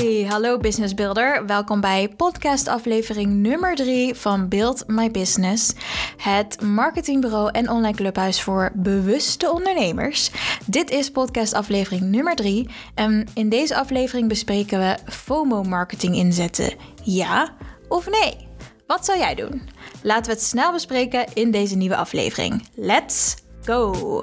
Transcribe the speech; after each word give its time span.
Hey, 0.00 0.24
hallo 0.28 0.58
Business 0.58 0.94
Builder. 0.94 1.46
Welkom 1.46 1.80
bij 1.80 2.08
podcast 2.16 2.68
aflevering 2.68 3.32
nummer 3.32 3.74
3 3.74 4.14
van 4.14 4.48
Build 4.48 4.84
My 4.86 5.10
Business. 5.10 5.72
Het 6.16 6.62
marketingbureau 6.62 7.50
en 7.52 7.70
online 7.70 7.96
clubhuis 7.96 8.42
voor 8.42 8.70
bewuste 8.74 9.50
ondernemers. 9.50 10.30
Dit 10.66 10.90
is 10.90 11.10
podcast 11.10 11.54
aflevering 11.54 12.02
nummer 12.02 12.34
3 12.34 12.68
en 12.94 13.26
in 13.34 13.48
deze 13.48 13.76
aflevering 13.76 14.28
bespreken 14.28 14.78
we 14.78 14.96
FOMO 15.12 15.62
marketing 15.62 16.14
inzetten. 16.14 16.74
Ja 17.02 17.54
of 17.88 18.10
nee? 18.10 18.48
Wat 18.86 19.04
zou 19.04 19.18
jij 19.18 19.34
doen? 19.34 19.68
Laten 20.02 20.24
we 20.24 20.30
het 20.30 20.42
snel 20.42 20.72
bespreken 20.72 21.26
in 21.34 21.50
deze 21.50 21.76
nieuwe 21.76 21.96
aflevering. 21.96 22.68
Let's 22.74 23.34
go! 23.64 24.20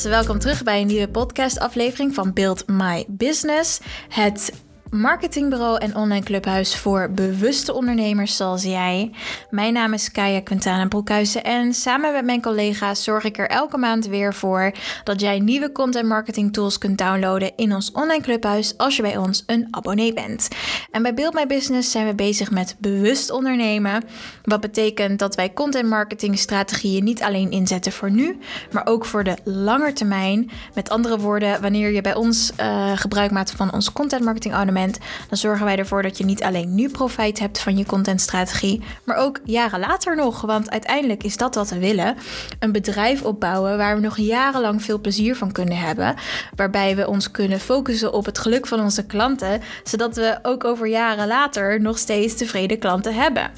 Welkom 0.00 0.38
terug 0.38 0.62
bij 0.62 0.80
een 0.80 0.86
nieuwe 0.86 1.08
podcast-aflevering 1.08 2.14
van 2.14 2.32
Build 2.32 2.66
My 2.66 3.04
Business. 3.08 3.80
Het 4.08 4.52
marketingbureau 4.92 5.78
en 5.78 5.96
online 5.96 6.24
clubhuis 6.24 6.76
voor 6.76 7.10
bewuste 7.10 7.72
ondernemers 7.72 8.36
zoals 8.36 8.62
jij. 8.62 9.10
Mijn 9.50 9.72
naam 9.72 9.92
is 9.92 10.10
Kaya 10.10 10.40
Quintana 10.40 10.86
Broekhuizen 10.86 11.44
en 11.44 11.74
samen 11.74 12.12
met 12.12 12.24
mijn 12.24 12.42
collega's 12.42 13.04
zorg 13.04 13.24
ik 13.24 13.38
er 13.38 13.48
elke 13.48 13.78
maand 13.78 14.06
weer 14.06 14.34
voor 14.34 14.72
dat 15.04 15.20
jij 15.20 15.38
nieuwe 15.38 15.72
content 15.72 16.08
marketing 16.08 16.52
tools 16.52 16.78
kunt 16.78 16.98
downloaden 16.98 17.52
in 17.56 17.74
ons 17.74 17.92
online 17.92 18.22
clubhuis 18.22 18.78
als 18.78 18.96
je 18.96 19.02
bij 19.02 19.16
ons 19.16 19.42
een 19.46 19.66
abonnee 19.70 20.12
bent. 20.12 20.48
En 20.90 21.02
bij 21.02 21.14
Build 21.14 21.34
My 21.34 21.46
Business 21.46 21.90
zijn 21.90 22.06
we 22.06 22.14
bezig 22.14 22.50
met 22.50 22.76
bewust 22.78 23.30
ondernemen, 23.30 24.04
wat 24.42 24.60
betekent 24.60 25.18
dat 25.18 25.34
wij 25.34 25.52
content 25.52 25.88
marketing 25.88 26.38
strategieën 26.38 27.04
niet 27.04 27.22
alleen 27.22 27.50
inzetten 27.50 27.92
voor 27.92 28.10
nu, 28.10 28.38
maar 28.72 28.86
ook 28.86 29.04
voor 29.04 29.24
de 29.24 29.36
lange 29.44 29.92
termijn. 29.92 30.50
Met 30.74 30.90
andere 30.90 31.18
woorden, 31.18 31.60
wanneer 31.60 31.90
je 31.90 32.00
bij 32.00 32.14
ons 32.14 32.52
uh, 32.60 32.92
gebruik 32.94 33.30
maakt 33.30 33.50
van 33.50 33.72
ons 33.72 33.92
content 33.92 34.24
marketing 34.24 34.54
abonnement 34.54 34.80
dan 35.28 35.38
zorgen 35.38 35.64
wij 35.64 35.76
ervoor 35.76 36.02
dat 36.02 36.18
je 36.18 36.24
niet 36.24 36.42
alleen 36.42 36.74
nu 36.74 36.88
profijt 36.88 37.38
hebt 37.38 37.58
van 37.58 37.76
je 37.76 37.86
contentstrategie, 37.86 38.82
maar 39.04 39.16
ook 39.16 39.40
jaren 39.44 39.80
later 39.80 40.16
nog. 40.16 40.40
Want 40.40 40.70
uiteindelijk 40.70 41.22
is 41.22 41.36
dat 41.36 41.54
wat 41.54 41.70
we 41.70 41.78
willen: 41.78 42.16
een 42.58 42.72
bedrijf 42.72 43.22
opbouwen 43.22 43.76
waar 43.76 43.94
we 43.94 44.00
nog 44.00 44.16
jarenlang 44.16 44.82
veel 44.82 45.00
plezier 45.00 45.36
van 45.36 45.52
kunnen 45.52 45.76
hebben. 45.76 46.14
Waarbij 46.56 46.96
we 46.96 47.08
ons 47.08 47.30
kunnen 47.30 47.60
focussen 47.60 48.12
op 48.12 48.24
het 48.24 48.38
geluk 48.38 48.66
van 48.66 48.80
onze 48.80 49.06
klanten, 49.06 49.60
zodat 49.84 50.16
we 50.16 50.38
ook 50.42 50.64
over 50.64 50.86
jaren 50.86 51.26
later 51.26 51.80
nog 51.80 51.98
steeds 51.98 52.34
tevreden 52.34 52.78
klanten 52.78 53.14
hebben. 53.14 53.50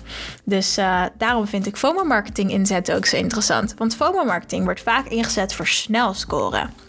Dus 0.45 0.79
uh, 0.79 1.03
daarom 1.19 1.47
vind 1.47 1.67
ik 1.67 1.77
FOMO-marketing 1.77 2.51
inzetten 2.51 2.97
ook 2.97 3.07
zo 3.07 3.17
interessant. 3.17 3.75
Want 3.79 3.97
FOMO-marketing 3.97 4.65
wordt 4.65 4.83
vaak 4.83 5.07
ingezet 5.07 5.55
voor 5.55 5.67
snel 5.67 6.15
scoren. 6.15 6.84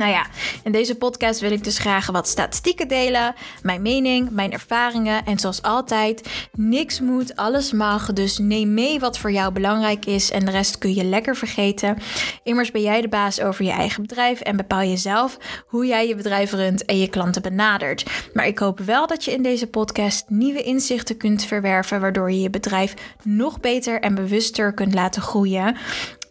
Nou 0.00 0.12
ja, 0.12 0.26
in 0.64 0.72
deze 0.72 0.94
podcast 0.94 1.40
wil 1.40 1.50
ik 1.50 1.64
dus 1.64 1.78
graag 1.78 2.06
wat 2.06 2.28
statistieken 2.28 2.88
delen, 2.88 3.34
mijn 3.62 3.82
mening, 3.82 4.30
mijn 4.30 4.52
ervaringen 4.52 5.24
en 5.24 5.38
zoals 5.38 5.62
altijd, 5.62 6.28
niks 6.52 7.00
moet, 7.00 7.36
alles 7.36 7.72
mag, 7.72 8.12
dus 8.12 8.38
neem 8.38 8.74
mee 8.74 9.00
wat 9.00 9.18
voor 9.18 9.32
jou 9.32 9.52
belangrijk 9.52 10.06
is 10.06 10.30
en 10.30 10.44
de 10.44 10.50
rest 10.50 10.78
kun 10.78 10.94
je 10.94 11.04
lekker 11.04 11.36
vergeten. 11.36 11.96
Immers 12.42 12.70
ben 12.70 12.82
jij 12.82 13.00
de 13.00 13.08
baas 13.08 13.40
over 13.40 13.64
je 13.64 13.70
eigen 13.70 14.02
bedrijf 14.02 14.40
en 14.40 14.56
bepaal 14.56 14.80
je 14.82 14.96
zelf 14.96 15.36
hoe 15.66 15.86
jij 15.86 16.08
je 16.08 16.14
bedrijf 16.14 16.52
runt 16.52 16.84
en 16.84 16.98
je 16.98 17.08
klanten 17.08 17.42
benadert. 17.42 18.04
Maar 18.32 18.46
ik 18.46 18.58
hoop 18.58 18.78
wel 18.78 19.06
dat 19.06 19.24
je 19.24 19.32
in 19.32 19.42
deze 19.42 19.66
podcast 19.66 20.24
nieuwe 20.28 20.62
inzichten 20.62 21.16
kunt 21.16 21.44
verwerven 21.44 22.00
waardoor 22.00 22.30
je 22.30 22.40
je 22.40 22.50
bedrijf 22.50 22.94
nog 23.22 23.60
beter 23.60 24.00
en 24.00 24.14
bewuster 24.14 24.72
kunt 24.72 24.94
laten 24.94 25.22
groeien. 25.22 25.76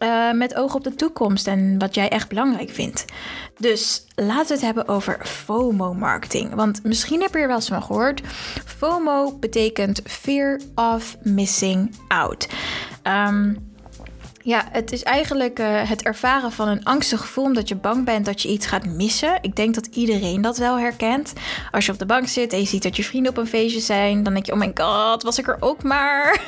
Uh, 0.02 0.32
met 0.32 0.54
oog 0.54 0.74
op 0.74 0.84
de 0.84 0.94
toekomst 0.94 1.46
en 1.46 1.78
wat 1.78 1.94
jij 1.94 2.08
echt 2.08 2.28
belangrijk 2.28 2.70
vindt. 2.70 3.04
Dus 3.58 4.06
laten 4.14 4.46
we 4.46 4.52
het 4.52 4.62
hebben 4.62 4.88
over 4.88 5.26
FOMO-marketing. 5.26 6.54
Want 6.54 6.84
misschien 6.84 7.20
heb 7.20 7.32
je 7.32 7.38
er 7.38 7.46
wel 7.46 7.56
eens 7.56 7.68
van 7.68 7.82
gehoord. 7.82 8.20
FOMO 8.66 9.38
betekent 9.38 10.00
Fear 10.04 10.60
of 10.74 11.16
Missing 11.22 11.96
Out. 12.08 12.48
Um, 13.02 13.69
ja, 14.50 14.64
het 14.70 14.92
is 14.92 15.02
eigenlijk 15.02 15.58
uh, 15.58 15.88
het 15.88 16.02
ervaren 16.02 16.52
van 16.52 16.68
een 16.68 16.84
angstig 16.84 17.20
gevoel 17.20 17.44
omdat 17.44 17.68
je 17.68 17.74
bang 17.74 18.04
bent 18.04 18.24
dat 18.24 18.42
je 18.42 18.48
iets 18.48 18.66
gaat 18.66 18.86
missen. 18.86 19.38
Ik 19.42 19.56
denk 19.56 19.74
dat 19.74 19.86
iedereen 19.86 20.40
dat 20.40 20.58
wel 20.58 20.78
herkent. 20.78 21.32
Als 21.70 21.86
je 21.86 21.92
op 21.92 21.98
de 21.98 22.06
bank 22.06 22.28
zit 22.28 22.52
en 22.52 22.58
je 22.58 22.66
ziet 22.66 22.82
dat 22.82 22.96
je 22.96 23.04
vrienden 23.04 23.30
op 23.30 23.38
een 23.38 23.46
feestje 23.46 23.80
zijn, 23.80 24.22
dan 24.22 24.32
denk 24.32 24.46
je: 24.46 24.52
oh 24.52 24.58
my 24.58 24.70
god, 24.74 25.22
was 25.22 25.38
ik 25.38 25.48
er 25.48 25.56
ook 25.60 25.82
maar? 25.82 26.40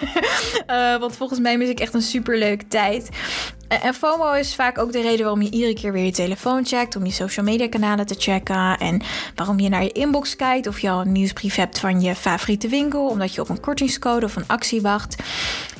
uh, 0.70 0.96
want 1.02 1.16
volgens 1.16 1.40
mij 1.40 1.58
mis 1.58 1.68
ik 1.68 1.80
echt 1.80 1.94
een 1.94 2.02
superleuke 2.02 2.68
tijd. 2.68 3.08
En 3.80 3.94
FOMO 3.94 4.32
is 4.32 4.54
vaak 4.54 4.78
ook 4.78 4.92
de 4.92 5.00
reden 5.00 5.20
waarom 5.20 5.42
je 5.42 5.50
iedere 5.50 5.74
keer 5.74 5.92
weer 5.92 6.04
je 6.04 6.12
telefoon 6.12 6.66
checkt, 6.66 6.96
om 6.96 7.04
je 7.04 7.12
social 7.12 7.44
media 7.44 7.68
kanalen 7.68 8.06
te 8.06 8.14
checken 8.18 8.78
en 8.78 9.02
waarom 9.34 9.60
je 9.60 9.68
naar 9.68 9.82
je 9.82 9.92
inbox 9.92 10.36
kijkt 10.36 10.66
of 10.66 10.78
je 10.78 10.90
al 10.90 11.00
een 11.00 11.12
nieuwsbrief 11.12 11.54
hebt 11.54 11.78
van 11.78 12.00
je 12.00 12.14
favoriete 12.14 12.68
winkel, 12.68 13.06
omdat 13.06 13.34
je 13.34 13.40
op 13.40 13.48
een 13.48 13.60
kortingscode 13.60 14.26
of 14.26 14.36
een 14.36 14.44
actie 14.46 14.80
wacht. 14.80 15.22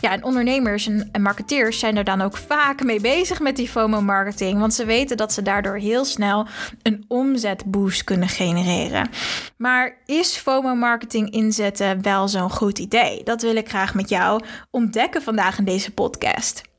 Ja, 0.00 0.10
en 0.10 0.24
ondernemers 0.24 0.86
en, 0.86 1.22
marketeers 1.22 1.78
zijn 1.78 1.96
er 1.96 2.04
dan 2.04 2.20
ook 2.20 2.36
vaak 2.36 2.84
mee 2.84 3.00
bezig 3.00 3.40
met 3.40 3.56
die 3.56 3.68
FOMO-marketing, 3.68 4.58
want 4.58 4.74
ze 4.74 4.84
weten 4.84 5.16
dat 5.16 5.32
ze 5.32 5.42
daardoor 5.42 5.76
heel 5.76 6.04
snel 6.04 6.46
een 6.82 7.04
omzetboost 7.08 8.04
kunnen 8.04 8.28
genereren. 8.28 9.10
Maar 9.56 9.96
is 10.06 10.36
FOMO-marketing 10.36 11.30
inzetten 11.30 12.02
wel 12.02 12.28
zo'n 12.28 12.50
goed 12.50 12.78
idee? 12.78 13.22
Dat 13.24 13.42
wil 13.42 13.56
ik 13.56 13.68
graag 13.68 13.94
met 13.94 14.08
jou 14.08 14.42
ontdekken 14.70 15.22
vandaag 15.22 15.58
in 15.58 15.64
deze 15.64 15.90
podcast. 15.90 16.70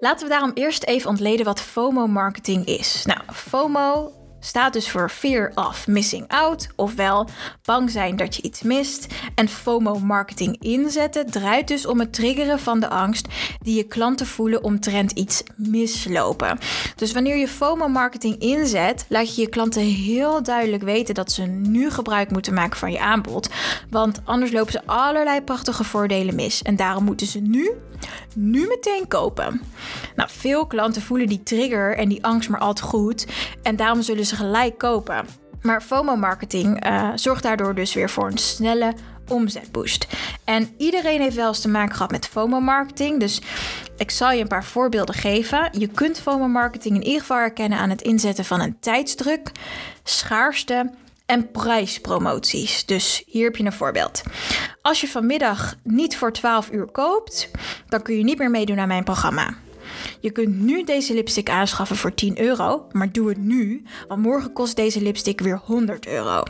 Laten 0.00 0.26
we 0.26 0.32
daarom 0.32 0.50
eerst 0.54 0.84
even 0.84 1.08
ontleden 1.08 1.44
wat 1.44 1.60
FOMO-marketing 1.60 2.66
is. 2.66 3.04
Nou, 3.06 3.20
FOMO 3.32 4.12
staat 4.40 4.72
dus 4.72 4.90
voor 4.90 5.10
Fear 5.10 5.52
of 5.54 5.86
Missing 5.86 6.24
Out, 6.28 6.68
ofwel 6.76 7.28
bang 7.62 7.90
zijn 7.90 8.16
dat 8.16 8.36
je 8.36 8.42
iets 8.42 8.62
mist. 8.62 9.06
En 9.34 9.48
FOMO-marketing 9.48 10.62
inzetten 10.62 11.30
draait 11.30 11.68
dus 11.68 11.86
om 11.86 12.00
het 12.00 12.12
triggeren 12.12 12.58
van 12.58 12.80
de 12.80 12.88
angst 12.88 13.28
die 13.62 13.76
je 13.76 13.84
klanten 13.84 14.26
voelen 14.26 14.64
omtrent 14.64 15.12
iets 15.12 15.42
mislopen. 15.56 16.58
Dus 16.96 17.12
wanneer 17.12 17.36
je 17.36 17.48
FOMO-marketing 17.48 18.38
inzet, 18.38 19.04
laat 19.08 19.34
je 19.34 19.40
je 19.40 19.48
klanten 19.48 19.82
heel 19.82 20.42
duidelijk 20.42 20.82
weten 20.82 21.14
dat 21.14 21.32
ze 21.32 21.42
nu 21.42 21.90
gebruik 21.90 22.30
moeten 22.30 22.54
maken 22.54 22.78
van 22.78 22.92
je 22.92 23.00
aanbod. 23.00 23.48
Want 23.90 24.20
anders 24.24 24.52
lopen 24.52 24.72
ze 24.72 24.86
allerlei 24.86 25.40
prachtige 25.42 25.84
voordelen 25.84 26.34
mis. 26.34 26.62
En 26.62 26.76
daarom 26.76 27.04
moeten 27.04 27.26
ze 27.26 27.38
nu, 27.38 27.70
nu 28.34 28.66
meteen 28.66 29.08
kopen. 29.08 29.60
Nou, 30.16 30.28
veel 30.32 30.66
klanten 30.66 31.02
voelen 31.02 31.28
die 31.28 31.42
trigger 31.42 31.96
en 31.96 32.08
die 32.08 32.24
angst 32.24 32.48
maar 32.48 32.60
al 32.60 32.72
te 32.72 32.82
goed. 32.82 33.26
En 33.62 33.76
daarom 33.76 34.02
zullen 34.02 34.26
ze 34.26 34.29
gelijk 34.32 34.78
kopen. 34.78 35.26
Maar 35.62 35.82
FOMO-marketing 35.82 36.86
uh, 36.86 37.10
zorgt 37.14 37.42
daardoor 37.42 37.74
dus 37.74 37.94
weer 37.94 38.10
voor 38.10 38.26
een 38.26 38.38
snelle 38.38 38.94
omzetboost. 39.28 40.06
En 40.44 40.74
iedereen 40.78 41.20
heeft 41.20 41.36
wel 41.36 41.48
eens 41.48 41.60
te 41.60 41.68
maken 41.68 41.94
gehad 41.94 42.10
met 42.10 42.28
FOMO-marketing. 42.28 43.20
Dus 43.20 43.40
ik 43.96 44.10
zal 44.10 44.32
je 44.32 44.40
een 44.40 44.48
paar 44.48 44.64
voorbeelden 44.64 45.14
geven. 45.14 45.68
Je 45.78 45.86
kunt 45.86 46.20
FOMO-marketing 46.20 46.94
in 46.94 47.02
ieder 47.04 47.20
geval 47.20 47.36
herkennen 47.36 47.78
aan 47.78 47.90
het 47.90 48.02
inzetten 48.02 48.44
van 48.44 48.60
een 48.60 48.76
tijdsdruk, 48.80 49.50
schaarste 50.04 50.90
en 51.26 51.50
prijspromoties. 51.50 52.86
Dus 52.86 53.22
hier 53.26 53.44
heb 53.44 53.56
je 53.56 53.64
een 53.64 53.72
voorbeeld. 53.72 54.22
Als 54.82 55.00
je 55.00 55.08
vanmiddag 55.08 55.74
niet 55.82 56.16
voor 56.16 56.32
12 56.32 56.70
uur 56.70 56.86
koopt, 56.86 57.50
dan 57.88 58.02
kun 58.02 58.16
je 58.16 58.24
niet 58.24 58.38
meer 58.38 58.50
meedoen 58.50 58.78
aan 58.78 58.88
mijn 58.88 59.04
programma. 59.04 59.54
Je 60.20 60.30
kunt 60.30 60.60
nu 60.60 60.84
deze 60.84 61.14
lipstick 61.14 61.50
aanschaffen 61.50 61.96
voor 61.96 62.14
10 62.14 62.40
euro, 62.40 62.86
maar 62.92 63.12
doe 63.12 63.28
het 63.28 63.38
nu, 63.38 63.82
want 64.08 64.22
morgen 64.22 64.52
kost 64.52 64.76
deze 64.76 65.02
lipstick 65.02 65.40
weer 65.40 65.60
100 65.64 66.06
euro. 66.06 66.42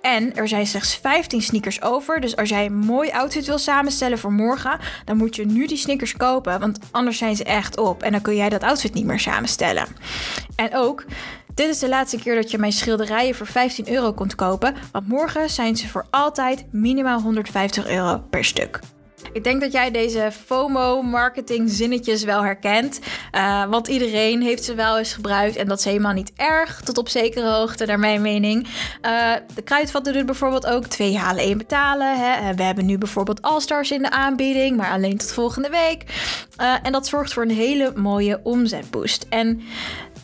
En 0.00 0.34
er 0.34 0.48
zijn 0.48 0.66
slechts 0.66 0.94
15 0.94 1.42
sneakers 1.42 1.82
over, 1.82 2.20
dus 2.20 2.36
als 2.36 2.48
jij 2.48 2.66
een 2.66 2.76
mooi 2.76 3.10
outfit 3.10 3.46
wil 3.46 3.58
samenstellen 3.58 4.18
voor 4.18 4.32
morgen, 4.32 4.78
dan 5.04 5.16
moet 5.16 5.36
je 5.36 5.46
nu 5.46 5.66
die 5.66 5.76
sneakers 5.76 6.16
kopen, 6.16 6.60
want 6.60 6.78
anders 6.90 7.18
zijn 7.18 7.36
ze 7.36 7.44
echt 7.44 7.78
op 7.78 8.02
en 8.02 8.12
dan 8.12 8.22
kun 8.22 8.36
jij 8.36 8.48
dat 8.48 8.62
outfit 8.62 8.94
niet 8.94 9.04
meer 9.04 9.20
samenstellen. 9.20 9.86
En 10.56 10.76
ook, 10.76 11.04
dit 11.54 11.68
is 11.68 11.78
de 11.78 11.88
laatste 11.88 12.18
keer 12.18 12.34
dat 12.34 12.50
je 12.50 12.58
mijn 12.58 12.72
schilderijen 12.72 13.34
voor 13.34 13.46
15 13.46 13.88
euro 13.92 14.12
kunt 14.12 14.34
kopen, 14.34 14.74
want 14.92 15.08
morgen 15.08 15.50
zijn 15.50 15.76
ze 15.76 15.88
voor 15.88 16.06
altijd 16.10 16.64
minimaal 16.72 17.20
150 17.20 17.88
euro 17.88 18.22
per 18.30 18.44
stuk. 18.44 18.80
Ik 19.32 19.44
denk 19.44 19.60
dat 19.60 19.72
jij 19.72 19.90
deze 19.90 20.30
FOMO-marketing 20.46 21.70
zinnetjes 21.70 22.24
wel 22.24 22.42
herkent. 22.42 23.00
Uh, 23.32 23.64
want 23.64 23.88
iedereen 23.88 24.42
heeft 24.42 24.64
ze 24.64 24.74
wel 24.74 24.98
eens 24.98 25.12
gebruikt. 25.12 25.56
En 25.56 25.68
dat 25.68 25.78
is 25.78 25.84
helemaal 25.84 26.12
niet 26.12 26.32
erg, 26.36 26.80
tot 26.80 26.98
op 26.98 27.08
zekere 27.08 27.50
hoogte, 27.50 27.86
naar 27.86 27.98
mijn 27.98 28.22
mening. 28.22 28.66
Uh, 29.02 29.32
de 29.54 29.62
kruidvatten 29.62 30.12
doet 30.12 30.26
bijvoorbeeld 30.26 30.66
ook 30.66 30.86
twee 30.86 31.18
halen, 31.18 31.42
één 31.42 31.58
betalen. 31.58 32.18
Hè. 32.18 32.54
We 32.54 32.62
hebben 32.62 32.86
nu 32.86 32.98
bijvoorbeeld 32.98 33.42
All-Stars 33.42 33.90
in 33.90 34.02
de 34.02 34.10
aanbieding, 34.10 34.76
maar 34.76 34.90
alleen 34.90 35.18
tot 35.18 35.32
volgende 35.32 35.70
week. 35.70 36.04
En 36.82 36.92
dat 36.92 37.06
zorgt 37.06 37.32
voor 37.32 37.42
een 37.42 37.50
hele 37.50 37.92
mooie 37.96 38.40
omzetboost. 38.42 39.26
En 39.28 39.62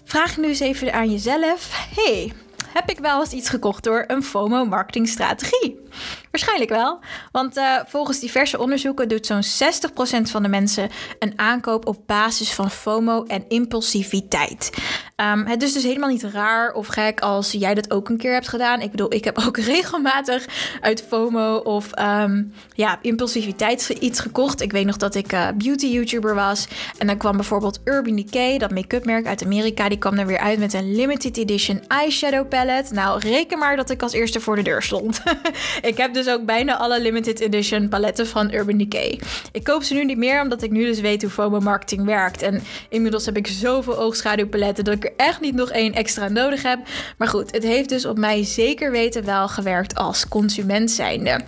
vraag 0.05 0.37
nu 0.37 0.49
eens 0.49 0.61
even 0.61 0.93
aan 0.93 1.11
jezelf: 1.11 1.89
hey, 1.95 2.33
heb 2.73 2.91
ik 2.91 2.99
wel 2.99 3.21
eens 3.21 3.33
iets 3.33 3.49
gekocht 3.49 3.85
door 3.85 4.05
een 4.07 4.23
FOMO-marketingstrategie? 4.23 5.84
Waarschijnlijk 6.31 6.71
wel. 6.71 6.99
Want 7.33 7.57
uh, 7.57 7.81
volgens 7.87 8.19
diverse 8.19 8.59
onderzoeken 8.59 9.09
doet 9.09 9.27
zo'n 9.27 9.43
60% 9.43 10.23
van 10.23 10.43
de 10.43 10.49
mensen 10.49 10.91
een 11.19 11.33
aankoop 11.37 11.87
op 11.87 12.07
basis 12.07 12.53
van 12.53 12.71
FOMO 12.71 13.25
en 13.25 13.45
impulsiviteit. 13.49 14.71
Um, 15.17 15.47
het 15.47 15.63
is 15.63 15.73
dus 15.73 15.83
helemaal 15.83 16.09
niet 16.09 16.23
raar 16.23 16.73
of 16.73 16.87
gek 16.87 17.21
als 17.21 17.53
jij 17.53 17.75
dat 17.75 17.91
ook 17.91 18.09
een 18.09 18.17
keer 18.17 18.33
hebt 18.33 18.49
gedaan. 18.49 18.81
Ik 18.81 18.91
bedoel, 18.91 19.15
ik 19.15 19.25
heb 19.25 19.39
ook 19.47 19.57
regelmatig 19.75 20.47
uit 20.81 21.05
FOMO 21.09 21.57
of 21.57 21.99
um, 21.99 22.53
ja, 22.73 22.99
impulsiviteit 23.03 23.89
iets 23.89 24.21
gekocht. 24.21 24.61
Ik 24.61 24.73
weet 24.73 24.87
nog 24.87 24.97
dat 24.97 25.15
ik 25.15 25.33
uh, 25.33 25.49
beauty 25.57 25.87
YouTuber 25.87 26.35
was. 26.35 26.67
En 26.99 27.07
dan 27.07 27.17
kwam 27.17 27.37
bijvoorbeeld 27.37 27.81
Urban 27.85 28.17
Decay, 28.17 28.59
dat 28.59 28.71
make-up 28.71 29.05
merk 29.05 29.27
uit 29.27 29.45
Amerika, 29.45 29.89
die 29.89 29.99
kwam 29.99 30.19
er 30.19 30.27
weer 30.27 30.39
uit 30.39 30.59
met 30.59 30.73
een 30.73 30.95
limited 30.95 31.37
edition 31.37 31.83
eyeshadow 31.89 32.49
palette. 32.49 32.95
Nou, 32.95 33.19
reken 33.19 33.59
maar 33.59 33.77
dat 33.77 33.91
ik 33.91 34.03
als 34.03 34.13
eerste 34.13 34.41
voor 34.41 34.57
de 34.57 34.63
deur 34.63 34.83
stond. 34.83 35.23
ik 35.85 35.97
heb 35.97 36.15
dus 36.15 36.29
ook 36.29 36.45
bijna 36.45 36.77
alle 36.77 37.01
limited 37.01 37.41
edition 37.41 37.89
paletten 37.89 38.27
van 38.27 38.53
Urban 38.53 38.79
Decay. 38.79 39.21
Ik 39.53 39.65
koop 39.65 39.83
ze 39.83 39.95
nu 39.95 40.05
niet 40.05 40.19
meer, 40.19 40.43
omdat 40.43 40.63
ik 40.63 40.71
nu 40.71 40.85
dus 40.85 41.01
weet 41.01 41.23
hoe 41.23 41.31
FOMO 41.31 41.61
marketing 41.61 42.05
werkt. 42.05 42.43
En 42.43 42.63
inmiddels 42.89 43.27
heb 43.27 43.37
ik 43.37 43.47
zoveel 43.47 43.99
oogschaduwpaletten 43.99 44.85
dat 44.85 44.95
ik 44.95 45.05
er 45.05 45.13
echt 45.17 45.41
niet 45.41 45.55
nog 45.55 45.71
één 45.71 45.93
extra 45.93 46.29
nodig 46.29 46.63
heb. 46.63 46.79
Maar 47.19 47.29
goed, 47.29 47.51
het 47.51 47.63
heeft 47.63 47.89
dus 47.89 48.05
op 48.05 48.19
mij 48.19 48.45
zeker 48.45 48.91
weten 48.91 49.25
wel 49.25 49.49
gewerkt 49.49 49.95
als 49.95 50.29
consument 50.29 50.91
zijnde. 50.91 51.41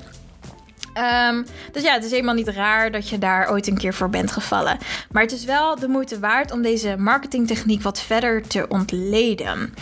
Um, 1.30 1.46
dus 1.72 1.82
ja, 1.82 1.92
het 1.92 2.04
is 2.04 2.10
helemaal 2.10 2.34
niet 2.34 2.48
raar 2.48 2.90
dat 2.90 3.08
je 3.08 3.18
daar 3.18 3.50
ooit 3.50 3.66
een 3.66 3.78
keer 3.78 3.94
voor 3.94 4.10
bent 4.10 4.30
gevallen. 4.30 4.78
Maar 5.10 5.22
het 5.22 5.32
is 5.32 5.44
wel 5.44 5.76
de 5.78 5.88
moeite 5.88 6.18
waard 6.18 6.52
om 6.52 6.62
deze 6.62 6.96
marketingtechniek 6.98 7.82
wat 7.82 8.00
verder 8.00 8.46
te 8.46 8.68
ontleden. 8.68 9.74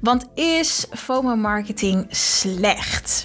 Want 0.00 0.24
is 0.34 0.86
FOMO-marketing 0.90 2.06
slecht? 2.10 3.24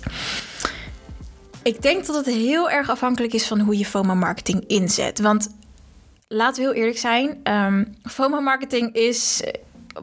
Ik 1.63 1.81
denk 1.81 2.05
dat 2.05 2.15
het 2.15 2.25
heel 2.25 2.69
erg 2.69 2.89
afhankelijk 2.89 3.33
is 3.33 3.47
van 3.47 3.59
hoe 3.59 3.77
je 3.77 3.85
FOMO-marketing 3.85 4.63
inzet. 4.67 5.19
Want 5.19 5.49
laten 6.27 6.63
we 6.63 6.69
heel 6.69 6.77
eerlijk 6.77 6.97
zijn, 6.97 7.39
um, 7.43 7.95
FOMO-marketing 8.03 8.93
is 8.95 9.41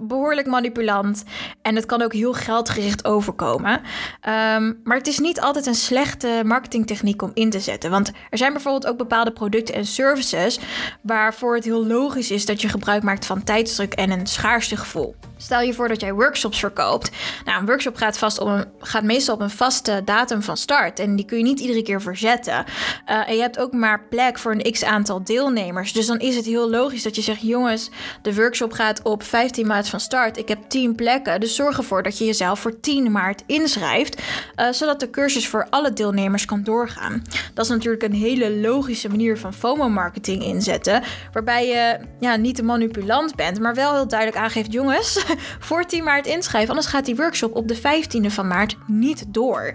behoorlijk 0.01 0.47
manipulant. 0.47 1.25
En 1.63 1.77
het 1.77 1.87
kan 1.87 2.03
ook 2.03 2.13
heel 2.13 2.33
geldgericht 2.33 3.05
overkomen. 3.05 3.73
Um, 3.73 4.81
maar 4.85 4.97
het 4.97 5.07
is 5.07 5.19
niet 5.19 5.41
altijd 5.41 5.67
een 5.67 5.75
slechte 5.75 6.43
marketingtechniek 6.45 7.23
om 7.23 7.31
in 7.35 7.51
te 7.51 7.61
zetten. 7.61 7.91
Want 7.91 8.13
er 8.31 8.39
zijn 8.39 8.53
bijvoorbeeld 8.53 8.87
ook 8.87 8.97
bepaalde 8.97 9.33
producten 9.33 9.75
en 9.75 9.87
services 9.87 10.59
waarvoor 11.03 11.55
het 11.55 11.65
heel 11.65 11.87
logisch 11.87 12.31
is 12.31 12.47
dat 12.47 12.61
je 12.61 12.69
gebruik 12.69 13.03
maakt 13.03 13.27
van 13.27 13.45
tijdsdruk 13.45 13.93
en 13.93 14.11
een 14.11 14.27
schaarste 14.27 14.77
gevoel. 14.77 15.15
Stel 15.37 15.61
je 15.61 15.75
voor 15.75 15.89
dat 15.89 16.01
jij 16.01 16.13
workshops 16.13 16.59
verkoopt. 16.59 17.11
Nou, 17.45 17.61
een 17.61 17.67
workshop 17.67 17.97
gaat, 17.97 18.19
vast 18.19 18.41
een, 18.41 18.65
gaat 18.79 19.03
meestal 19.03 19.35
op 19.35 19.41
een 19.41 19.51
vaste 19.51 20.03
datum 20.05 20.43
van 20.43 20.57
start. 20.57 20.99
En 20.99 21.17
die 21.17 21.25
kun 21.25 21.37
je 21.37 21.43
niet 21.43 21.61
iedere 21.61 21.83
keer 21.83 22.03
verzetten. 22.03 22.65
Uh, 23.09 23.29
en 23.29 23.35
je 23.35 23.41
hebt 23.41 23.59
ook 23.59 23.73
maar 23.73 24.05
plek 24.09 24.39
voor 24.39 24.53
een 24.53 24.73
x 24.73 24.85
aantal 24.85 25.25
deelnemers. 25.25 25.93
Dus 25.93 26.07
dan 26.07 26.19
is 26.19 26.37
het 26.37 26.45
heel 26.45 26.71
logisch 26.71 27.03
dat 27.03 27.17
je 27.17 27.23
zegt: 27.23 27.41
jongens, 27.41 27.91
de 28.23 28.35
workshop 28.35 28.73
gaat 28.73 29.03
op 29.03 29.23
15 29.23 29.67
maart 29.67 29.86
van 29.91 30.01
start. 30.01 30.37
Ik 30.37 30.49
heb 30.49 30.59
10 30.69 30.95
plekken. 30.95 31.41
Dus 31.41 31.55
zorg 31.55 31.79
ervoor 31.79 32.03
dat 32.03 32.19
je 32.19 32.25
jezelf 32.25 32.61
voor 32.61 32.81
10 32.81 33.13
maart 33.13 33.43
inschrijft. 33.47 34.23
Uh, 34.57 34.73
zodat 34.73 35.01
de 35.01 35.11
cursus 35.11 35.49
voor 35.49 35.67
alle 35.71 35.93
deelnemers 35.93 36.45
kan 36.45 36.63
doorgaan. 36.63 37.25
Dat 37.55 37.65
is 37.65 37.71
natuurlijk 37.71 38.03
een 38.03 38.13
hele 38.13 38.51
logische 38.51 39.09
manier 39.09 39.39
van 39.39 39.55
FOMO-marketing 39.55 40.43
inzetten. 40.43 41.03
Waarbij 41.33 41.67
je 41.67 41.99
ja, 42.21 42.37
niet 42.37 42.57
de 42.57 42.63
manipulant 42.63 43.35
bent, 43.35 43.61
maar 43.61 43.75
wel 43.75 43.95
heel 43.95 44.09
duidelijk 44.09 44.39
aangeeft: 44.39 44.73
jongens. 44.73 45.25
voor 45.59 45.85
10 45.85 46.05
maart 46.05 46.27
inschrijven. 46.27 46.71
Anders 46.71 46.87
gaat 46.87 47.05
die 47.05 47.17
workshop 47.17 47.57
op 47.57 47.69
de 47.69 47.77
15e 47.77 48.27
van 48.27 48.47
maart 48.47 48.77
niet 48.87 49.25
door. 49.29 49.73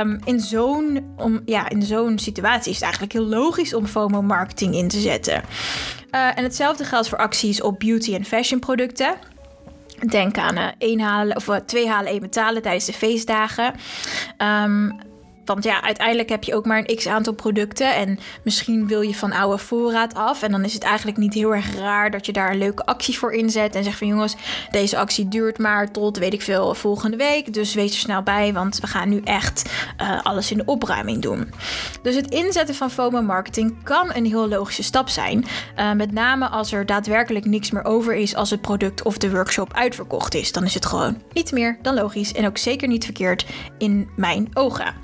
Um, 0.00 0.20
in 0.24 0.40
zo'n 0.40 1.12
ja, 1.44 1.68
in 1.68 1.82
zo'n 1.82 2.18
situatie 2.18 2.70
is 2.70 2.74
het 2.74 2.84
eigenlijk 2.84 3.12
heel 3.12 3.26
logisch 3.26 3.74
om 3.74 3.86
FOMO-marketing 3.86 4.74
in 4.74 4.88
te 4.88 5.00
zetten. 5.00 5.42
Uh, 6.14 6.38
en 6.38 6.42
hetzelfde 6.42 6.84
geldt 6.84 7.08
voor 7.08 7.18
acties 7.18 7.60
op 7.60 7.78
beauty- 7.78 8.14
en 8.14 8.24
fashion 8.24 8.60
producten. 8.60 9.14
Denk 10.08 10.38
aan 10.38 10.58
uh, 10.80 11.00
halen 11.00 11.36
of 11.36 11.48
uh, 11.48 11.56
twee 11.56 11.88
halen, 11.88 12.10
één 12.10 12.20
betalen 12.20 12.62
tijdens 12.62 12.84
de 12.84 12.92
feestdagen. 12.92 13.74
Um, 14.38 14.98
want 15.44 15.64
ja, 15.64 15.82
uiteindelijk 15.82 16.28
heb 16.28 16.44
je 16.44 16.54
ook 16.54 16.66
maar 16.66 16.78
een 16.78 16.96
x 16.96 17.06
aantal 17.06 17.32
producten. 17.32 17.94
En 17.94 18.18
misschien 18.42 18.86
wil 18.86 19.00
je 19.00 19.14
van 19.14 19.32
oude 19.32 19.58
voorraad 19.58 20.14
af. 20.14 20.42
En 20.42 20.50
dan 20.50 20.64
is 20.64 20.74
het 20.74 20.82
eigenlijk 20.82 21.16
niet 21.16 21.34
heel 21.34 21.54
erg 21.54 21.74
raar 21.76 22.10
dat 22.10 22.26
je 22.26 22.32
daar 22.32 22.50
een 22.50 22.58
leuke 22.58 22.86
actie 22.86 23.18
voor 23.18 23.32
inzet. 23.32 23.74
En 23.74 23.84
zegt 23.84 23.98
van 23.98 24.06
jongens, 24.06 24.36
deze 24.70 24.98
actie 24.98 25.28
duurt 25.28 25.58
maar 25.58 25.90
tot 25.90 26.18
weet 26.18 26.32
ik 26.32 26.42
veel 26.42 26.74
volgende 26.74 27.16
week. 27.16 27.52
Dus 27.52 27.74
wees 27.74 27.92
er 27.92 27.98
snel 27.98 28.22
bij, 28.22 28.52
want 28.52 28.80
we 28.80 28.86
gaan 28.86 29.08
nu 29.08 29.20
echt 29.24 29.70
uh, 30.00 30.22
alles 30.22 30.50
in 30.50 30.56
de 30.56 30.64
opruiming 30.64 31.22
doen. 31.22 31.52
Dus 32.02 32.14
het 32.14 32.30
inzetten 32.30 32.74
van 32.74 32.90
FOMO 32.90 33.22
marketing 33.22 33.82
kan 33.82 34.10
een 34.14 34.26
heel 34.26 34.48
logische 34.48 34.82
stap 34.82 35.08
zijn. 35.08 35.44
Uh, 35.76 35.92
met 35.92 36.12
name 36.12 36.48
als 36.48 36.72
er 36.72 36.86
daadwerkelijk 36.86 37.44
niks 37.44 37.70
meer 37.70 37.84
over 37.84 38.14
is 38.14 38.34
als 38.34 38.50
het 38.50 38.60
product 38.60 39.02
of 39.02 39.18
de 39.18 39.30
workshop 39.30 39.74
uitverkocht 39.74 40.34
is. 40.34 40.52
Dan 40.52 40.64
is 40.64 40.74
het 40.74 40.86
gewoon 40.86 41.22
niet 41.32 41.52
meer 41.52 41.78
dan 41.82 41.94
logisch. 41.94 42.32
En 42.32 42.46
ook 42.46 42.58
zeker 42.58 42.88
niet 42.88 43.04
verkeerd 43.04 43.46
in 43.78 44.08
mijn 44.16 44.48
ogen. 44.54 44.94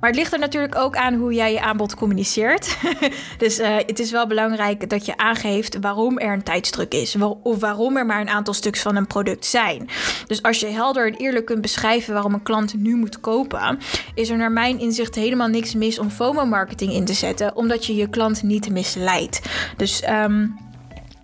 Maar 0.00 0.10
het 0.10 0.18
ligt 0.18 0.32
er 0.32 0.38
natuurlijk 0.38 0.76
ook 0.76 0.96
aan 0.96 1.14
hoe 1.14 1.34
jij 1.34 1.52
je 1.52 1.60
aanbod 1.60 1.94
communiceert. 1.94 2.76
dus 3.38 3.58
uh, 3.58 3.76
het 3.76 3.98
is 3.98 4.10
wel 4.10 4.26
belangrijk 4.26 4.90
dat 4.90 5.06
je 5.06 5.16
aangeeft 5.16 5.78
waarom 5.80 6.18
er 6.18 6.32
een 6.32 6.42
tijdsdruk 6.42 6.94
is. 6.94 7.16
Of 7.42 7.60
waarom 7.60 7.96
er 7.96 8.06
maar 8.06 8.20
een 8.20 8.28
aantal 8.28 8.54
stuks 8.54 8.82
van 8.82 8.96
een 8.96 9.06
product 9.06 9.44
zijn. 9.44 9.88
Dus 10.26 10.42
als 10.42 10.60
je 10.60 10.66
helder 10.66 11.06
en 11.06 11.14
eerlijk 11.14 11.44
kunt 11.44 11.60
beschrijven 11.60 12.12
waarom 12.14 12.34
een 12.34 12.42
klant 12.42 12.74
nu 12.74 12.96
moet 12.96 13.20
kopen, 13.20 13.78
is 14.14 14.30
er 14.30 14.36
naar 14.36 14.52
mijn 14.52 14.80
inzicht 14.80 15.14
helemaal 15.14 15.48
niks 15.48 15.74
mis 15.74 15.98
om 15.98 16.10
FOMO-marketing 16.10 16.92
in 16.92 17.04
te 17.04 17.14
zetten, 17.14 17.56
omdat 17.56 17.86
je 17.86 17.96
je 17.96 18.08
klant 18.08 18.42
niet 18.42 18.70
misleidt. 18.70 19.40
Dus 19.76 20.02
um, 20.08 20.56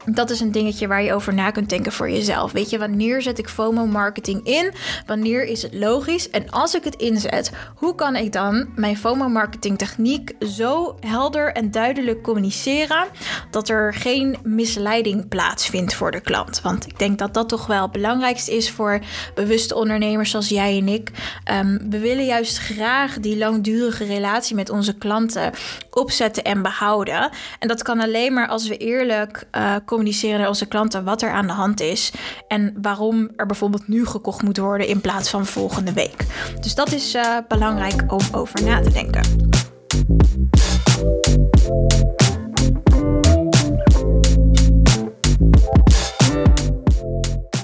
dat 0.04 0.30
is 0.30 0.40
een 0.40 0.52
dingetje 0.52 0.86
waar 0.86 1.02
je 1.02 1.14
over 1.14 1.34
na 1.34 1.50
kunt 1.50 1.68
denken 1.68 1.92
voor 1.92 2.10
jezelf. 2.10 2.52
Weet 2.52 2.70
je, 2.70 2.78
wanneer 2.78 3.22
zet 3.22 3.38
ik 3.38 3.48
FOMO-marketing 3.48 4.46
in? 4.46 4.72
Wanneer 5.06 5.44
is 5.44 5.62
het 5.62 5.74
logisch? 5.74 6.30
En 6.30 6.50
als 6.50 6.74
ik 6.74 6.84
het 6.84 6.96
inzet, 6.96 7.50
hoe 7.74 7.94
kan 7.94 8.16
ik 8.16 8.32
dan 8.32 8.68
mijn 8.74 8.96
FOMO-marketing 8.96 9.78
techniek 9.78 10.32
zo 10.40 10.96
helder 11.00 11.52
en 11.52 11.70
duidelijk 11.70 12.22
communiceren 12.22 13.04
dat 13.50 13.68
er 13.68 13.94
geen 13.94 14.36
misleiding 14.42 15.28
plaatsvindt 15.28 15.94
voor 15.94 16.10
de 16.10 16.20
klant? 16.20 16.60
Want 16.60 16.86
ik 16.86 16.98
denk 16.98 17.18
dat 17.18 17.34
dat 17.34 17.48
toch 17.48 17.66
wel 17.66 17.82
het 17.82 17.92
belangrijkste 17.92 18.56
is 18.56 18.70
voor 18.70 19.00
bewuste 19.34 19.74
ondernemers 19.74 20.30
zoals 20.30 20.48
jij 20.48 20.78
en 20.78 20.88
ik. 20.88 21.10
Um, 21.52 21.90
we 21.90 21.98
willen 21.98 22.24
juist 22.24 22.58
graag 22.58 23.18
die 23.18 23.38
langdurige 23.38 24.04
relatie 24.04 24.56
met 24.56 24.70
onze 24.70 24.98
klanten 24.98 25.52
opzetten 25.90 26.44
en 26.44 26.62
behouden. 26.62 27.30
En 27.58 27.68
dat 27.68 27.82
kan 27.82 28.00
alleen 28.00 28.32
maar 28.32 28.48
als 28.48 28.68
we 28.68 28.76
eerlijk 28.76 29.46
uh, 29.56 29.76
communiceren 29.90 30.38
naar 30.38 30.48
onze 30.48 30.66
klanten 30.66 31.04
wat 31.04 31.22
er 31.22 31.30
aan 31.30 31.46
de 31.46 31.52
hand 31.52 31.80
is 31.80 32.12
en 32.48 32.74
waarom 32.82 33.30
er 33.36 33.46
bijvoorbeeld 33.46 33.88
nu 33.88 34.06
gekocht 34.06 34.42
moet 34.42 34.58
worden 34.58 34.86
in 34.86 35.00
plaats 35.00 35.30
van 35.30 35.46
volgende 35.46 35.92
week. 35.92 36.26
Dus 36.60 36.74
dat 36.74 36.92
is 36.92 37.14
uh, 37.14 37.36
belangrijk 37.48 38.12
om 38.12 38.20
over 38.32 38.64
na 38.64 38.80
te 38.80 38.92
denken. 38.92 39.22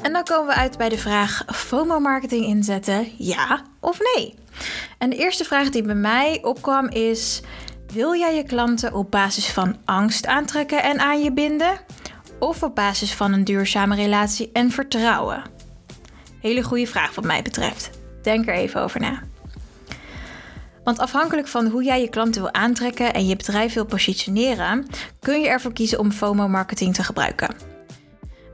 En 0.03 0.13
dan 0.13 0.25
komen 0.25 0.47
we 0.47 0.55
uit 0.55 0.77
bij 0.77 0.89
de 0.89 0.99
vraag: 0.99 1.45
FOMO-marketing 1.47 2.45
inzetten, 2.45 3.07
ja 3.19 3.63
of 3.81 3.99
nee? 4.15 4.35
En 4.99 5.11
de 5.11 5.17
eerste 5.17 5.45
vraag 5.45 5.69
die 5.69 5.83
bij 5.83 5.95
mij 5.95 6.39
opkwam 6.43 6.89
is: 6.89 7.43
wil 7.93 8.15
jij 8.15 8.35
je 8.35 8.43
klanten 8.43 8.95
op 8.95 9.11
basis 9.11 9.47
van 9.47 9.77
angst 9.85 10.27
aantrekken 10.27 10.83
en 10.83 11.01
aan 11.01 11.23
je 11.23 11.33
binden? 11.33 11.79
Of 12.39 12.63
op 12.63 12.75
basis 12.75 13.15
van 13.15 13.33
een 13.33 13.45
duurzame 13.45 13.95
relatie 13.95 14.51
en 14.53 14.71
vertrouwen? 14.71 15.43
Hele 16.41 16.63
goede 16.63 16.87
vraag 16.87 17.15
wat 17.15 17.25
mij 17.25 17.43
betreft. 17.43 17.91
Denk 18.23 18.49
er 18.49 18.55
even 18.55 18.83
over 18.83 19.01
na. 19.01 19.23
Want 20.85 20.99
afhankelijk 20.99 21.49
van 21.49 21.67
hoe 21.67 21.85
jij 21.85 22.01
je 22.01 22.09
klanten 22.09 22.43
wil 22.43 22.53
aantrekken 22.53 23.15
en 23.15 23.27
je 23.27 23.37
bedrijf 23.37 23.75
wil 23.75 23.87
positioneren, 23.87 24.87
kun 25.21 25.41
je 25.41 25.49
ervoor 25.49 25.73
kiezen 25.73 25.99
om 25.99 26.13
FOMO-marketing 26.13 26.95
te 26.95 27.03
gebruiken. 27.03 27.76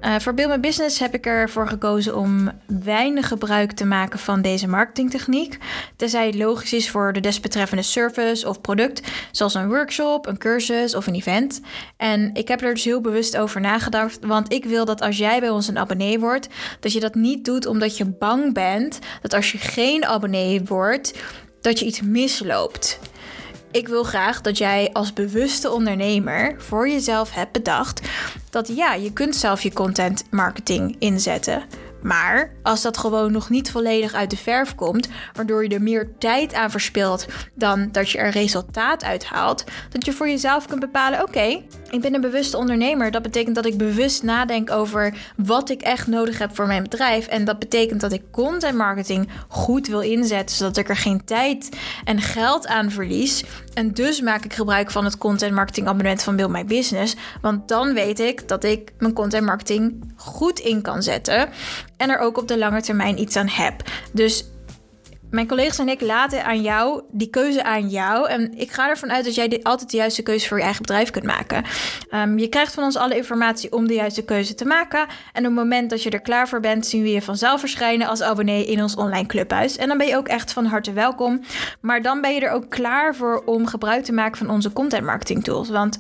Uh, 0.03 0.19
voor 0.19 0.35
Build 0.35 0.51
My 0.51 0.61
Business 0.61 0.99
heb 0.99 1.15
ik 1.15 1.27
ervoor 1.27 1.69
gekozen 1.69 2.17
om 2.17 2.51
weinig 2.67 3.29
gebruik 3.29 3.73
te 3.73 3.85
maken 3.85 4.19
van 4.19 4.43
deze 4.43 4.69
marketingtechniek. 4.69 5.59
Tenzij 5.97 6.27
het 6.27 6.35
logisch 6.35 6.73
is 6.73 6.91
voor 6.91 7.13
de 7.13 7.21
desbetreffende 7.21 7.83
service 7.83 8.49
of 8.49 8.61
product, 8.61 9.03
zoals 9.31 9.55
een 9.55 9.69
workshop, 9.69 10.27
een 10.27 10.39
cursus 10.39 10.95
of 10.95 11.07
een 11.07 11.15
event. 11.15 11.61
En 11.97 12.31
ik 12.35 12.49
heb 12.49 12.63
er 12.63 12.75
dus 12.75 12.85
heel 12.85 13.01
bewust 13.01 13.37
over 13.37 13.61
nagedacht, 13.61 14.19
want 14.25 14.53
ik 14.53 14.65
wil 14.65 14.85
dat 14.85 15.01
als 15.01 15.19
jij 15.19 15.41
bij 15.41 15.51
ons 15.51 15.69
een 15.69 15.79
abonnee 15.79 16.19
wordt, 16.19 16.49
dat 16.81 16.93
je 16.93 17.01
dat 17.01 17.15
niet 17.15 17.45
doet 17.45 17.67
omdat 17.67 17.97
je 17.97 18.05
bang 18.05 18.55
bent 18.55 18.99
dat 19.21 19.35
als 19.35 19.53
je 19.53 19.59
geen 19.59 20.05
abonnee 20.05 20.63
wordt, 20.65 21.19
dat 21.61 21.79
je 21.79 21.85
iets 21.85 22.01
misloopt. 22.01 22.99
Ik 23.73 23.89
wil 23.89 24.03
graag 24.03 24.41
dat 24.41 24.59
jij 24.59 24.91
als 24.93 25.13
bewuste 25.13 25.71
ondernemer 25.71 26.55
voor 26.59 26.89
jezelf 26.89 27.31
hebt 27.31 27.53
bedacht 27.53 28.01
dat 28.51 28.69
ja, 28.69 28.95
je 28.95 29.13
kunt 29.13 29.37
zelf 29.37 29.63
je 29.63 29.73
content 29.73 30.25
marketing 30.31 30.97
inzetten. 30.99 31.63
Maar 32.03 32.53
als 32.63 32.83
dat 32.83 32.99
gewoon 32.99 33.33
nog 33.33 33.51
niet 33.51 33.71
volledig 33.71 34.15
uit 34.15 34.31
de 34.31 34.37
verf 34.37 34.75
komt, 34.75 35.09
waardoor 35.33 35.63
je 35.63 35.69
er 35.69 35.83
meer 35.83 36.09
tijd 36.19 36.55
aan 36.55 36.71
verspilt 36.71 37.27
dan 37.55 37.89
dat 37.93 38.11
je 38.11 38.19
er 38.19 38.31
resultaat 38.31 39.05
uit 39.05 39.25
haalt, 39.25 39.65
dat 39.89 40.05
je 40.05 40.13
voor 40.13 40.29
jezelf 40.29 40.67
kunt 40.67 40.81
bepalen: 40.81 41.23
oké, 41.23 41.63
ik 41.93 42.01
ben 42.01 42.15
een 42.15 42.21
bewuste 42.21 42.57
ondernemer. 42.57 43.11
Dat 43.11 43.23
betekent 43.23 43.55
dat 43.55 43.67
ik 43.67 43.77
bewust 43.77 44.23
nadenk 44.23 44.71
over 44.71 45.15
wat 45.37 45.71
ik 45.71 45.83
echt 45.83 46.07
nodig 46.07 46.39
heb 46.39 46.55
voor 46.55 46.67
mijn 46.67 46.83
bedrijf. 46.83 47.27
En 47.27 47.45
dat 47.45 47.59
betekent 47.59 48.01
dat 48.01 48.13
ik 48.13 48.23
content 48.31 48.77
marketing 48.77 49.29
goed 49.49 49.87
wil 49.87 50.01
inzetten, 50.01 50.57
zodat 50.57 50.77
ik 50.77 50.89
er 50.89 50.97
geen 50.97 51.25
tijd 51.25 51.69
en 52.05 52.21
geld 52.21 52.67
aan 52.67 52.91
verlies. 52.91 53.45
En 53.75 53.93
dus 53.93 54.21
maak 54.21 54.45
ik 54.45 54.53
gebruik 54.53 54.91
van 54.91 55.05
het 55.05 55.19
content 55.19 55.55
marketing 55.55 55.87
abonnement 55.87 56.23
van 56.23 56.37
Build 56.37 56.51
My 56.51 56.65
Business. 56.65 57.17
Want 57.41 57.69
dan 57.69 57.95
weet 57.95 58.21
ik 58.21 58.49
dat 58.49 58.65
ik 58.65 58.93
mijn 58.99 59.13
content 59.13 59.47
marketing 59.47 60.13
goed 60.17 60.59
in 60.59 60.83
kan 60.83 61.03
zetten. 61.03 61.49
En 61.97 62.11
er 62.11 62.19
ook 62.19 62.39
op 62.39 62.49
de 62.49 62.59
lange 62.59 62.83
termijn 62.83 63.21
iets 63.21 63.37
aan 63.37 63.49
heb. 63.49 63.83
Dus 64.13 64.45
mijn 65.33 65.49
collega's 65.49 65.79
en 65.79 65.89
ik 65.89 66.01
laten 66.01 66.45
aan 66.45 66.63
jou 66.63 67.03
die 67.11 67.31
keuze 67.31 67.65
aan 67.65 67.89
jou. 67.89 68.29
En 68.29 68.59
ik 68.59 68.71
ga 68.71 68.89
ervan 68.89 69.13
uit 69.13 69.25
dat 69.25 69.35
jij 69.35 69.49
dit 69.49 69.65
altijd 69.65 69.91
de 69.91 69.97
juiste 69.97 70.23
keuze 70.23 70.49
voor 70.49 70.57
je 70.57 70.63
eigen 70.63 70.83
bedrijf 70.83 71.11
kunt 71.11 71.25
maken. 71.25 71.65
Ehm, 72.11 72.39
je 72.39 72.49
krijgt 72.49 72.75
van 72.75 72.85
ons 72.85 72.97
alle 72.97 73.17
informatie 73.17 73.73
om 73.73 73.87
de 73.87 73.95
juiste 73.95 74.25
keuze 74.25 74.55
te 74.55 74.65
maken. 74.65 75.01
En 75.33 75.43
op 75.43 75.45
het 75.45 75.53
moment 75.53 75.91
dat 75.91 76.03
je 76.03 76.11
er 76.11 76.21
klaar 76.21 76.49
voor 76.49 76.61
bent, 76.61 76.87
zien 76.87 77.03
we 77.03 77.11
je 77.11 77.23
vanzelf 77.23 77.61
verschijnen 77.61 78.09
als 78.09 78.23
abonnee 78.23 78.67
in 78.67 78.83
ons 78.83 78.95
online 78.95 79.27
clubhuis. 79.27 79.77
En 79.77 79.89
dan 79.89 79.99
ben 79.99 80.07
je 80.07 80.17
ook 80.17 80.29
echt 80.29 80.53
van 80.53 80.65
harte 80.65 80.93
welkom. 80.93 81.41
Maar 81.81 82.03
dan 82.03 82.21
ben 82.21 82.35
je 82.35 82.41
er 82.41 82.53
ook 82.53 82.71
klaar 82.71 83.15
voor 83.15 83.43
om 83.45 83.67
gebruik 83.67 84.05
te 84.05 84.13
maken 84.13 84.39
van 84.39 84.51
onze 84.51 84.73
content 84.73 85.05
marketing 85.05 85.45
tools. 85.45 85.69
Want 85.69 85.99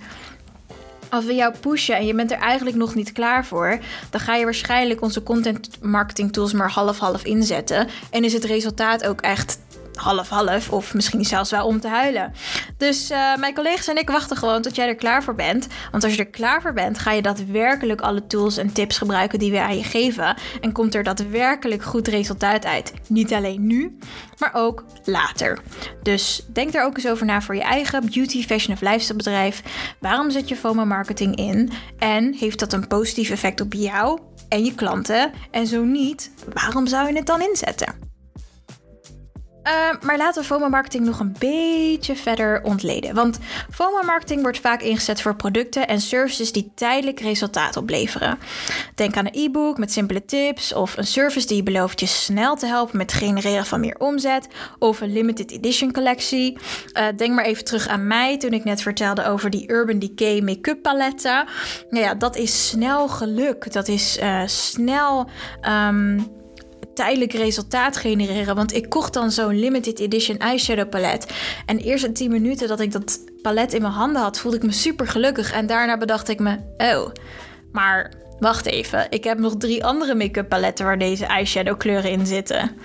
als 1.12 1.24
we 1.24 1.34
jou 1.34 1.54
pushen 1.60 1.96
en 1.96 2.06
je 2.06 2.14
bent 2.14 2.30
er 2.30 2.38
eigenlijk 2.38 2.76
nog 2.76 2.94
niet 2.94 3.12
klaar 3.12 3.46
voor, 3.46 3.78
dan 4.10 4.20
ga 4.20 4.34
je 4.34 4.44
waarschijnlijk 4.44 5.02
onze 5.02 5.22
content 5.22 5.68
marketing 5.82 6.32
tools 6.32 6.52
maar 6.52 6.70
half-half 6.70 7.24
inzetten. 7.24 7.88
En 8.10 8.24
is 8.24 8.32
het 8.32 8.44
resultaat 8.44 9.06
ook 9.06 9.20
echt 9.20 9.58
half-half 9.94 10.70
of 10.70 10.94
misschien 10.94 11.24
zelfs 11.24 11.50
wel 11.50 11.66
om 11.66 11.80
te 11.80 11.88
huilen. 11.88 12.32
Dus 12.76 13.10
uh, 13.10 13.36
mijn 13.36 13.54
collega's 13.54 13.88
en 13.88 13.98
ik 13.98 14.10
wachten 14.10 14.36
gewoon 14.36 14.62
tot 14.62 14.76
jij 14.76 14.88
er 14.88 14.94
klaar 14.94 15.22
voor 15.22 15.34
bent. 15.34 15.66
Want 15.90 16.04
als 16.04 16.14
je 16.14 16.18
er 16.18 16.30
klaar 16.30 16.62
voor 16.62 16.72
bent, 16.72 16.98
ga 16.98 17.12
je 17.12 17.22
daadwerkelijk 17.22 18.00
alle 18.00 18.26
tools 18.26 18.56
en 18.56 18.72
tips 18.72 18.98
gebruiken 18.98 19.38
die 19.38 19.50
we 19.50 19.60
aan 19.60 19.76
je 19.76 19.84
geven. 19.84 20.36
En 20.60 20.72
komt 20.72 20.94
er 20.94 21.02
daadwerkelijk 21.02 21.82
goed 21.82 22.08
resultaat 22.08 22.64
uit. 22.64 22.92
Niet 23.08 23.32
alleen 23.32 23.66
nu, 23.66 23.98
maar 24.38 24.54
ook 24.54 24.84
later. 25.04 25.58
Dus 26.02 26.44
denk 26.52 26.74
er 26.74 26.84
ook 26.84 26.96
eens 26.96 27.08
over 27.08 27.26
na 27.26 27.42
voor 27.42 27.54
je 27.54 27.62
eigen 27.62 28.10
beauty, 28.10 28.42
fashion 28.46 28.74
of 28.74 28.80
lifestyle 28.80 29.16
bedrijf. 29.16 29.62
Waarom 30.00 30.30
zet 30.30 30.48
je 30.48 30.56
FOMO 30.56 30.84
marketing 30.84 31.36
in? 31.36 31.70
En 31.98 32.34
heeft 32.34 32.58
dat 32.58 32.72
een 32.72 32.86
positief 32.86 33.30
effect 33.30 33.60
op 33.60 33.72
jou 33.72 34.20
en 34.48 34.64
je 34.64 34.74
klanten? 34.74 35.32
En 35.50 35.66
zo 35.66 35.84
niet, 35.84 36.30
waarom 36.52 36.86
zou 36.86 37.08
je 37.08 37.16
het 37.16 37.26
dan 37.26 37.40
inzetten? 37.40 38.11
Uh, 39.64 39.72
maar 40.00 40.16
laten 40.16 40.42
we 40.42 40.48
FOMO-marketing 40.48 41.04
nog 41.04 41.20
een 41.20 41.36
beetje 41.38 42.16
verder 42.16 42.62
ontleden. 42.62 43.14
Want 43.14 43.38
FOMO-marketing 43.70 44.42
wordt 44.42 44.60
vaak 44.60 44.82
ingezet 44.82 45.22
voor 45.22 45.36
producten 45.36 45.88
en 45.88 46.00
services 46.00 46.52
die 46.52 46.72
tijdelijk 46.74 47.20
resultaat 47.20 47.76
opleveren. 47.76 48.38
Denk 48.94 49.16
aan 49.16 49.26
een 49.26 49.44
e-book 49.44 49.78
met 49.78 49.92
simpele 49.92 50.24
tips 50.24 50.74
of 50.74 50.96
een 50.96 51.06
service 51.06 51.46
die 51.46 51.56
je 51.56 51.62
belooft 51.62 52.00
je 52.00 52.06
snel 52.06 52.56
te 52.56 52.66
helpen 52.66 52.96
met 52.96 53.10
het 53.12 53.20
genereren 53.20 53.66
van 53.66 53.80
meer 53.80 53.96
omzet 53.98 54.48
of 54.78 55.00
een 55.00 55.12
limited 55.12 55.50
edition 55.50 55.92
collectie. 55.92 56.58
Uh, 56.98 57.06
denk 57.16 57.34
maar 57.34 57.44
even 57.44 57.64
terug 57.64 57.88
aan 57.88 58.06
mij 58.06 58.38
toen 58.38 58.52
ik 58.52 58.64
net 58.64 58.82
vertelde 58.82 59.24
over 59.24 59.50
die 59.50 59.70
Urban 59.70 59.98
Decay 59.98 60.40
make-up 60.40 60.82
paletten. 60.82 61.44
Nou 61.90 62.04
ja, 62.04 62.14
dat 62.14 62.36
is 62.36 62.68
snel 62.68 63.08
geluk. 63.08 63.72
Dat 63.72 63.88
is 63.88 64.18
uh, 64.18 64.42
snel. 64.46 65.28
Um, 65.68 66.40
tijdelijk 66.94 67.32
resultaat 67.32 67.96
genereren. 67.96 68.54
Want 68.54 68.74
ik 68.74 68.88
kocht 68.88 69.12
dan 69.12 69.30
zo'n 69.30 69.58
limited 69.58 69.98
edition 69.98 70.38
eyeshadow 70.38 70.88
palet. 70.88 71.26
En 71.66 71.78
eerst 71.78 72.04
in 72.04 72.12
10 72.12 72.30
minuten 72.30 72.68
dat 72.68 72.80
ik 72.80 72.92
dat 72.92 73.18
palet 73.42 73.72
in 73.72 73.82
mijn 73.82 73.92
handen 73.92 74.22
had, 74.22 74.38
voelde 74.38 74.56
ik 74.56 74.62
me 74.62 74.72
super 74.72 75.06
gelukkig. 75.06 75.52
En 75.52 75.66
daarna 75.66 75.96
bedacht 75.96 76.28
ik 76.28 76.38
me, 76.38 76.58
oh, 76.76 77.10
maar 77.72 78.12
wacht 78.38 78.66
even. 78.66 79.06
Ik 79.10 79.24
heb 79.24 79.38
nog 79.38 79.54
drie 79.56 79.84
andere 79.84 80.14
make-up 80.14 80.48
paletten 80.48 80.84
waar 80.84 80.98
deze 80.98 81.26
eyeshadow 81.26 81.78
kleuren 81.78 82.10
in 82.10 82.26
zitten. 82.26 82.76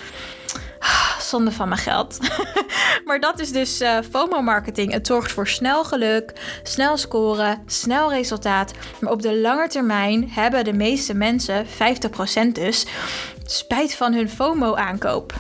Ah, 0.80 1.20
zonde 1.20 1.52
van 1.52 1.70
mijn 1.70 1.82
geld. 1.82 2.18
maar 3.06 3.20
dat 3.20 3.40
is 3.40 3.52
dus 3.52 3.82
uh, 3.82 3.98
FOMO-marketing. 4.12 4.92
Het 4.92 5.08
zorgt 5.08 5.32
voor 5.32 5.48
snel 5.48 5.84
geluk, 5.84 6.34
snel 6.64 6.98
scoren, 6.98 7.64
snel 7.66 8.14
resultaat. 8.14 8.72
Maar 9.00 9.12
op 9.12 9.22
de 9.22 9.38
lange 9.38 9.68
termijn 9.68 10.30
hebben 10.30 10.64
de 10.64 10.74
meeste 10.74 11.14
mensen, 11.14 11.66
50% 11.66 12.52
dus, 12.52 12.86
spijt 13.52 13.96
van 13.96 14.14
hun 14.14 14.30
FOMO-aankoop. 14.30 15.34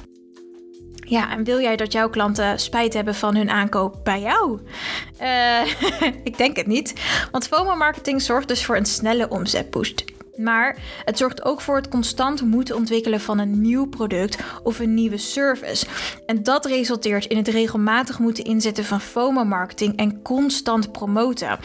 Ja, 0.94 1.32
en 1.32 1.44
wil 1.44 1.62
jij 1.62 1.76
dat 1.76 1.92
jouw 1.92 2.10
klanten 2.10 2.60
spijt 2.60 2.94
hebben 2.94 3.16
van 3.16 3.36
hun 3.36 3.50
aankoop 3.50 4.00
bij 4.04 4.22
jou? 4.22 4.60
Uh, 5.22 5.62
ik 6.30 6.38
denk 6.38 6.56
het 6.56 6.68
niet. 6.68 6.94
Want 7.32 7.48
FOMO-marketing 7.48 8.22
zorgt 8.22 8.48
dus 8.48 8.66
voor 8.66 8.76
een 8.76 8.86
snelle 8.86 9.30
omzetboost. 9.30 10.04
Maar 10.36 10.78
het 11.06 11.18
zorgt 11.18 11.46
ook 11.46 11.62
voor 11.62 11.76
het 11.76 11.88
constant 11.88 12.42
moeten 12.42 12.76
ontwikkelen 12.76 13.22
van 13.22 13.40
een 13.40 13.62
nieuw 13.62 13.86
product 13.86 14.38
of 14.64 14.80
een 14.80 14.94
nieuwe 14.94 15.18
service. 15.18 15.86
En 16.26 16.44
dat 16.44 16.66
resulteert 16.66 17.26
in 17.26 17.38
het 17.38 17.48
regelmatig 17.48 18.20
moeten 18.20 18.44
inzetten 18.44 18.86
van 18.86 19.02
FOMO-marketing 19.02 19.98
en 19.98 20.22
constant 20.22 20.92
promoten. 20.92 21.60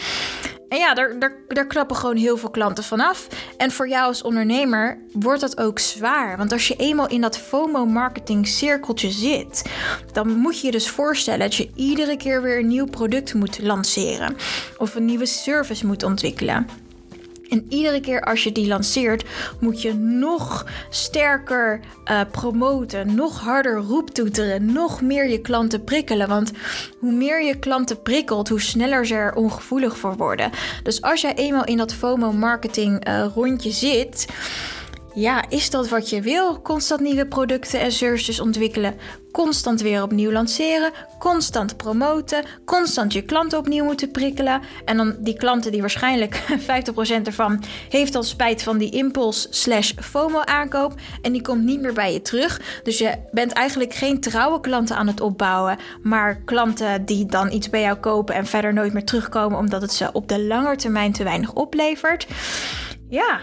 En 0.73 0.79
ja, 0.79 0.95
daar, 0.95 1.19
daar, 1.19 1.33
daar 1.49 1.67
knappen 1.67 1.97
gewoon 1.97 2.17
heel 2.17 2.37
veel 2.37 2.50
klanten 2.50 2.85
vanaf. 2.85 3.29
En 3.57 3.71
voor 3.71 3.88
jou 3.88 4.07
als 4.07 4.23
ondernemer 4.23 4.99
wordt 5.12 5.41
dat 5.41 5.59
ook 5.59 5.79
zwaar. 5.79 6.37
Want 6.37 6.52
als 6.52 6.69
je 6.69 6.76
eenmaal 6.76 7.09
in 7.09 7.21
dat 7.21 7.38
FOMO-marketing 7.38 8.47
cirkeltje 8.47 9.11
zit, 9.11 9.71
dan 10.12 10.29
moet 10.29 10.61
je 10.61 10.67
je 10.67 10.73
dus 10.73 10.91
voorstellen 10.91 11.41
dat 11.41 11.55
je 11.55 11.71
iedere 11.75 12.17
keer 12.17 12.43
weer 12.43 12.59
een 12.59 12.67
nieuw 12.67 12.87
product 12.87 13.35
moet 13.35 13.62
lanceren. 13.62 14.37
Of 14.79 14.95
een 14.95 15.05
nieuwe 15.05 15.26
service 15.26 15.87
moet 15.87 16.02
ontwikkelen. 16.02 16.67
En 17.52 17.66
iedere 17.68 18.00
keer 18.00 18.21
als 18.21 18.44
je 18.44 18.52
die 18.52 18.66
lanceert, 18.66 19.25
moet 19.61 19.82
je 19.82 19.94
nog 19.94 20.66
sterker 20.90 21.80
uh, 22.11 22.21
promoten, 22.30 23.14
nog 23.14 23.40
harder 23.40 23.76
roeptoeteren, 23.76 24.73
nog 24.73 25.00
meer 25.00 25.28
je 25.28 25.40
klanten 25.40 25.85
prikkelen. 25.85 26.28
Want 26.28 26.50
hoe 26.99 27.12
meer 27.12 27.44
je 27.44 27.59
klanten 27.59 28.02
prikkelt, 28.02 28.49
hoe 28.49 28.61
sneller 28.61 29.06
ze 29.06 29.14
er 29.14 29.35
ongevoelig 29.35 29.97
voor 29.97 30.16
worden. 30.16 30.50
Dus 30.82 31.02
als 31.02 31.21
jij 31.21 31.35
eenmaal 31.35 31.64
in 31.64 31.76
dat 31.76 31.94
FOMO-marketing 31.94 33.09
uh, 33.09 33.26
rondje 33.35 33.71
zit 33.71 34.26
ja, 35.14 35.45
is 35.49 35.71
dat 35.71 35.88
wat 35.88 36.11
je 36.11 36.21
wil? 36.21 36.62
Constant 36.62 37.00
nieuwe 37.00 37.26
producten 37.26 37.81
en 37.81 37.92
services 37.92 38.40
ontwikkelen, 38.40 38.95
constant 39.33 39.81
weer 39.81 40.02
opnieuw 40.02 40.31
lanceren, 40.31 40.92
constant 41.19 41.76
promoten, 41.76 42.45
constant 42.64 43.12
je 43.12 43.23
klanten 43.23 43.59
opnieuw 43.59 43.85
moeten 43.85 44.11
prikkelen. 44.11 44.61
En 44.85 44.97
dan 44.97 45.16
die 45.19 45.37
klanten 45.37 45.73
die 45.73 45.81
waarschijnlijk 45.81 46.42
50% 47.21 47.23
ervan 47.25 47.62
heeft 47.88 48.14
al 48.14 48.23
spijt 48.23 48.62
van 48.62 48.78
die 48.78 48.90
impuls 48.90 49.47
slash 49.50 49.92
FOMO 50.00 50.40
aankoop 50.40 50.95
en 51.23 51.33
die 51.33 51.42
komt 51.42 51.64
niet 51.64 51.81
meer 51.81 51.92
bij 51.95 52.12
je 52.12 52.23
terug. 52.23 52.81
Dus 52.83 52.99
je 52.99 53.14
bent 53.31 53.52
eigenlijk 53.52 53.95
geen 53.95 54.21
trouwe 54.21 54.61
klanten 54.61 54.97
aan 54.97 55.07
het 55.07 55.21
opbouwen, 55.21 55.78
maar 56.02 56.37
klanten 56.45 57.04
die 57.04 57.26
dan 57.26 57.52
iets 57.52 57.71
bij 57.71 57.81
jou 57.81 57.97
kopen 57.97 58.35
en 58.35 58.47
verder 58.47 58.73
nooit 58.73 58.92
meer 58.92 59.04
terugkomen 59.04 59.59
omdat 59.59 59.83
het 59.83 59.92
ze 59.92 60.12
op 60.12 60.28
de 60.28 60.45
lange 60.45 60.76
termijn 60.76 61.12
te 61.12 61.25
weinig 61.25 61.52
oplevert. 61.52 62.26
Ja, 63.09 63.40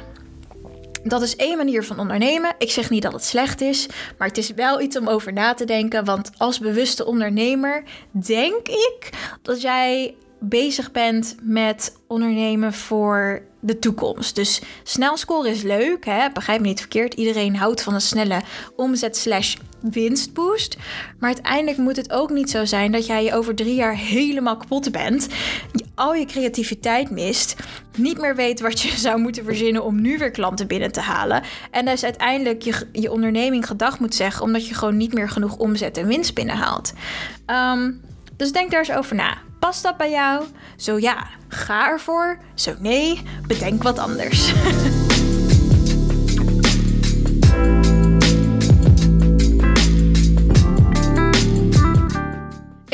dat 1.04 1.22
is 1.22 1.36
één 1.36 1.58
manier 1.58 1.84
van 1.84 2.00
ondernemen. 2.00 2.56
Ik 2.58 2.72
zeg 2.72 2.90
niet 2.90 3.02
dat 3.02 3.14
het 3.14 3.24
slecht 3.24 3.62
is, 3.62 3.88
maar 4.18 4.28
het 4.28 4.38
is 4.38 4.54
wel 4.54 4.82
iets 4.82 4.98
om 4.98 5.08
over 5.08 5.34
na 5.34 5.54
te 5.54 5.66
denken. 5.66 6.06
Want 6.06 6.32
als 6.38 6.60
bewuste 6.60 7.06
ondernemer 7.06 7.84
denk 8.12 8.68
ik 8.68 9.10
dat 9.42 9.62
jij 9.62 10.16
bezig 10.40 10.92
bent 10.92 11.36
met 11.42 11.98
ondernemen 12.08 12.74
voor 12.74 13.42
de 13.60 13.80
toekomst. 13.80 14.36
Dus 14.36 14.62
snel 14.84 15.18
scoren 15.18 15.52
is 15.52 15.62
leuk, 15.62 16.06
hè? 16.06 16.30
begrijp 16.34 16.62
me 16.62 16.68
niet 16.68 16.80
verkeerd. 16.80 17.14
Iedereen 17.14 17.56
houdt 17.56 17.84
van 17.84 17.94
een 17.94 18.02
snelle 18.02 18.42
omzet 18.76 19.18
slash 19.18 19.56
winstboost. 19.82 20.78
Maar 21.20 21.30
uiteindelijk 21.34 21.78
moet 21.78 21.96
het 21.96 22.12
ook 22.12 22.30
niet 22.30 22.50
zo 22.50 22.66
zijn 22.66 22.92
dat 22.92 23.06
jij 23.06 23.24
je 23.24 23.34
over 23.34 23.56
drie 23.56 23.76
jaar 23.76 23.96
helemaal 23.96 24.58
kapot 24.58 24.92
bent. 24.92 25.28
Al 26.00 26.14
je 26.14 26.26
creativiteit 26.26 27.10
mist. 27.10 27.56
Niet 27.98 28.18
meer 28.18 28.36
weet 28.36 28.60
wat 28.60 28.82
je 28.82 28.98
zou 29.08 29.20
moeten 29.20 29.44
verzinnen 29.44 29.84
om 29.84 30.02
nu 30.02 30.18
weer 30.18 30.32
klanten 30.32 30.68
binnen 30.68 30.92
te 30.92 31.02
halen. 31.02 31.44
En 31.72 31.86
dus 31.86 32.04
uiteindelijk 32.04 32.62
je, 32.62 32.88
je 32.92 33.12
onderneming 33.12 33.68
gedag 33.68 34.00
moet 34.00 34.16
zeggen. 34.16 34.44
Omdat 34.44 34.68
je 34.68 34.74
gewoon 34.74 34.98
niet 34.98 35.14
meer 35.14 35.30
genoeg 35.30 35.58
omzet 35.58 35.98
en 35.98 36.08
winst 36.08 36.34
binnenhaalt. 36.34 36.94
Um, 37.48 38.02
dus 38.38 38.52
denk 38.52 38.72
daar 38.72 38.80
eens 38.80 38.92
over 38.92 39.16
na. 39.16 39.38
Past 39.60 39.84
dat 39.84 39.98
bij 39.98 40.12
jou? 40.12 40.46
Zo 40.78 41.00
ja, 41.00 41.28
ga 41.48 41.90
ervoor. 41.90 42.40
Zo 42.54 42.76
nee, 42.80 43.22
bedenk 43.48 43.84
wat 43.84 44.00
anders. 44.00 44.52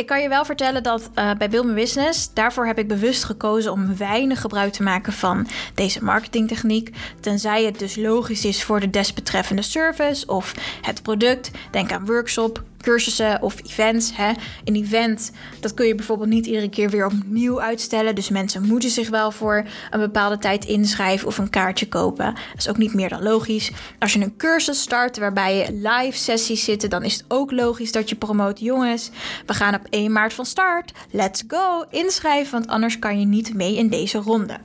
ik 0.06 0.12
kan 0.12 0.22
je 0.22 0.30
wel 0.30 0.46
vertellen 0.46 0.84
dat 0.84 1.10
uh, 1.16 1.32
bij 1.38 1.50
Build 1.50 1.66
My 1.66 1.74
Business, 1.74 2.34
daarvoor 2.34 2.66
heb 2.66 2.78
ik 2.78 2.88
bewust 2.88 3.24
gekozen 3.24 3.72
om 3.72 3.98
weinig 3.98 4.42
gebruik 4.42 4.74
te 4.74 4.84
maken 4.84 5.14
van 5.14 5.48
deze 5.76 6.04
marketingtechniek. 6.04 6.96
Tenzij 7.20 7.64
het 7.64 7.80
dus 7.80 7.96
logisch 7.96 8.46
is 8.46 8.64
voor 8.64 8.80
de 8.80 8.90
desbetreffende 8.90 9.62
service 9.62 10.28
of 10.28 10.54
het 10.82 11.02
product. 11.02 11.52
Denk 11.72 11.92
aan 11.92 12.06
workshop, 12.06 12.64
cursussen 12.86 13.42
of 13.42 13.56
events. 13.63 14.15
Hè. 14.15 14.32
Een 14.63 14.75
event, 14.75 15.32
dat 15.60 15.74
kun 15.74 15.88
je 15.88 15.96
bijvoorbeeld 15.96 16.30
niet 16.30 16.46
iedere 16.46 16.70
keer 16.70 16.89
weer 16.89 17.06
opnieuw 17.06 17.62
uitstellen. 17.62 18.15
Dus 18.15 18.30
mensen 18.30 18.65
moeten 18.65 18.89
zich 18.89 19.10
wel 19.10 19.32
voor 19.32 19.65
een 19.92 20.00
bepaalde 20.00 20.38
tijd 20.38 20.65
inschrijven 20.65 21.27
of 21.27 21.38
een 21.38 21.50
kaartje 21.50 21.88
kopen. 21.88 22.25
Dat 22.25 22.58
is 22.58 22.70
ook 22.70 22.77
niet 22.77 22.94
meer 22.94 23.10
dan 23.10 23.24
logisch. 23.24 23.72
Als 24.00 24.13
je 24.13 24.20
een 24.20 24.38
cursus 24.38 24.82
start 24.82 25.18
waarbij 25.18 25.56
je 25.56 25.74
live 25.74 26.18
sessies 26.18 26.63
zitten, 26.63 26.89
dan 26.89 27.04
is 27.04 27.13
het 27.13 27.25
ook 27.27 27.51
logisch 27.51 27.92
dat 27.92 28.10
je 28.10 28.15
promoot. 28.15 28.60
Jongens, 28.60 29.10
we 29.46 29.54
gaan 29.54 29.75
op 29.75 29.88
1 29.89 30.12
maart 30.12 30.34
van 30.34 30.46
start. 30.46 30.92
Let's 31.12 31.44
go! 31.48 31.86
Inschrijven, 31.89 32.51
want 32.51 32.68
anders 32.68 33.00
kan 33.00 33.20
je 33.20 33.25
niet 33.25 33.54
mee 33.54 33.75
in 33.75 33.89
deze 33.89 34.18
ronde. 34.18 34.58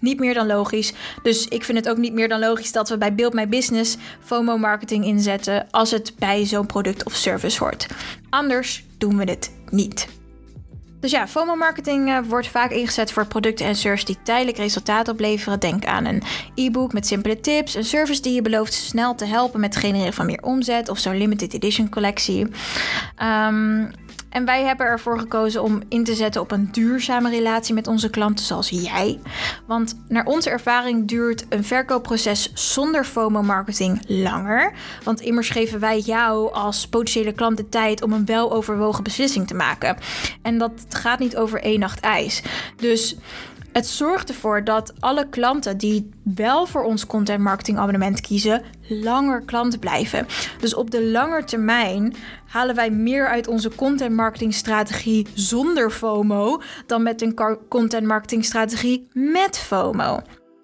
Niet 0.00 0.18
meer 0.18 0.34
dan 0.34 0.46
logisch. 0.46 0.92
Dus 1.22 1.48
ik 1.48 1.64
vind 1.64 1.78
het 1.78 1.88
ook 1.88 1.96
niet 1.96 2.12
meer 2.12 2.28
dan 2.28 2.40
logisch 2.40 2.72
dat 2.72 2.88
we 2.88 2.98
bij 2.98 3.14
Build 3.14 3.32
My 3.32 3.48
Business 3.48 3.96
FOMO 4.24 4.56
marketing 4.56 5.04
inzetten 5.04 5.66
als 5.70 5.90
het 5.90 6.12
bij 6.18 6.44
zo'n 6.44 6.66
product 6.66 7.04
of 7.04 7.14
service 7.14 7.58
hoort. 7.58 7.86
Anders 8.30 8.84
doen 8.98 9.16
we 9.16 9.24
het 9.24 9.52
niet. 9.70 10.08
Dus 11.00 11.10
ja, 11.10 11.28
FOMO 11.28 11.54
marketing 11.54 12.08
uh, 12.08 12.18
wordt 12.28 12.48
vaak 12.48 12.70
ingezet 12.70 13.12
voor 13.12 13.26
producten 13.26 13.66
en 13.66 13.76
services 13.76 14.06
die 14.06 14.22
tijdelijk 14.22 14.56
resultaat 14.56 15.08
opleveren. 15.08 15.60
Denk 15.60 15.84
aan 15.84 16.04
een 16.04 16.22
e-book 16.54 16.92
met 16.92 17.06
simpele 17.06 17.40
tips, 17.40 17.74
een 17.74 17.84
service 17.84 18.22
die 18.22 18.34
je 18.34 18.42
belooft 18.42 18.72
snel 18.72 19.14
te 19.14 19.24
helpen 19.24 19.60
met 19.60 19.74
het 19.74 19.84
genereren 19.84 20.12
van 20.12 20.26
meer 20.26 20.42
omzet 20.42 20.88
of 20.88 20.98
zo'n 20.98 21.16
limited 21.16 21.54
edition 21.54 21.88
collectie. 21.88 22.46
Um, 23.22 23.90
en 24.30 24.44
wij 24.44 24.64
hebben 24.64 24.86
ervoor 24.86 25.18
gekozen 25.18 25.62
om 25.62 25.82
in 25.88 26.04
te 26.04 26.14
zetten 26.14 26.40
op 26.40 26.50
een 26.50 26.68
duurzame 26.72 27.30
relatie 27.30 27.74
met 27.74 27.86
onze 27.86 28.10
klanten 28.10 28.44
zoals 28.44 28.68
jij. 28.68 29.20
Want 29.66 30.00
naar 30.08 30.24
onze 30.24 30.50
ervaring 30.50 31.08
duurt 31.08 31.46
een 31.48 31.64
verkoopproces 31.64 32.52
zonder 32.54 33.04
FOMO-marketing 33.04 34.02
langer. 34.06 34.72
Want 35.04 35.20
immers 35.20 35.50
geven 35.50 35.80
wij 35.80 36.00
jou 36.00 36.52
als 36.52 36.88
potentiële 36.88 37.32
klant 37.32 37.56
de 37.56 37.68
tijd 37.68 38.02
om 38.02 38.12
een 38.12 38.24
weloverwogen 38.24 39.04
beslissing 39.04 39.46
te 39.46 39.54
maken. 39.54 39.96
En 40.42 40.58
dat 40.58 40.72
gaat 40.88 41.18
niet 41.18 41.36
over 41.36 41.62
één 41.62 41.80
nacht 41.80 42.00
ijs. 42.00 42.42
Dus 42.76 43.16
het 43.78 43.86
zorgt 43.86 44.28
ervoor 44.28 44.64
dat 44.64 44.92
alle 45.00 45.28
klanten 45.28 45.78
die 45.78 46.10
wel 46.22 46.66
voor 46.66 46.84
ons 46.84 47.06
content 47.06 47.42
marketing 47.42 47.78
abonnement 47.78 48.20
kiezen, 48.20 48.62
langer 48.88 49.42
klant 49.44 49.80
blijven. 49.80 50.26
Dus 50.60 50.74
op 50.74 50.90
de 50.90 51.04
lange 51.04 51.44
termijn 51.44 52.14
halen 52.46 52.74
wij 52.74 52.90
meer 52.90 53.28
uit 53.28 53.48
onze 53.48 53.74
content 53.74 54.14
marketing 54.14 54.54
strategie 54.54 55.26
zonder 55.34 55.90
FOMO 55.90 56.60
dan 56.86 57.02
met 57.02 57.22
een 57.22 57.40
content 57.68 58.06
marketing 58.06 58.44
strategie 58.44 59.08
met 59.12 59.58
FOMO. 59.58 60.20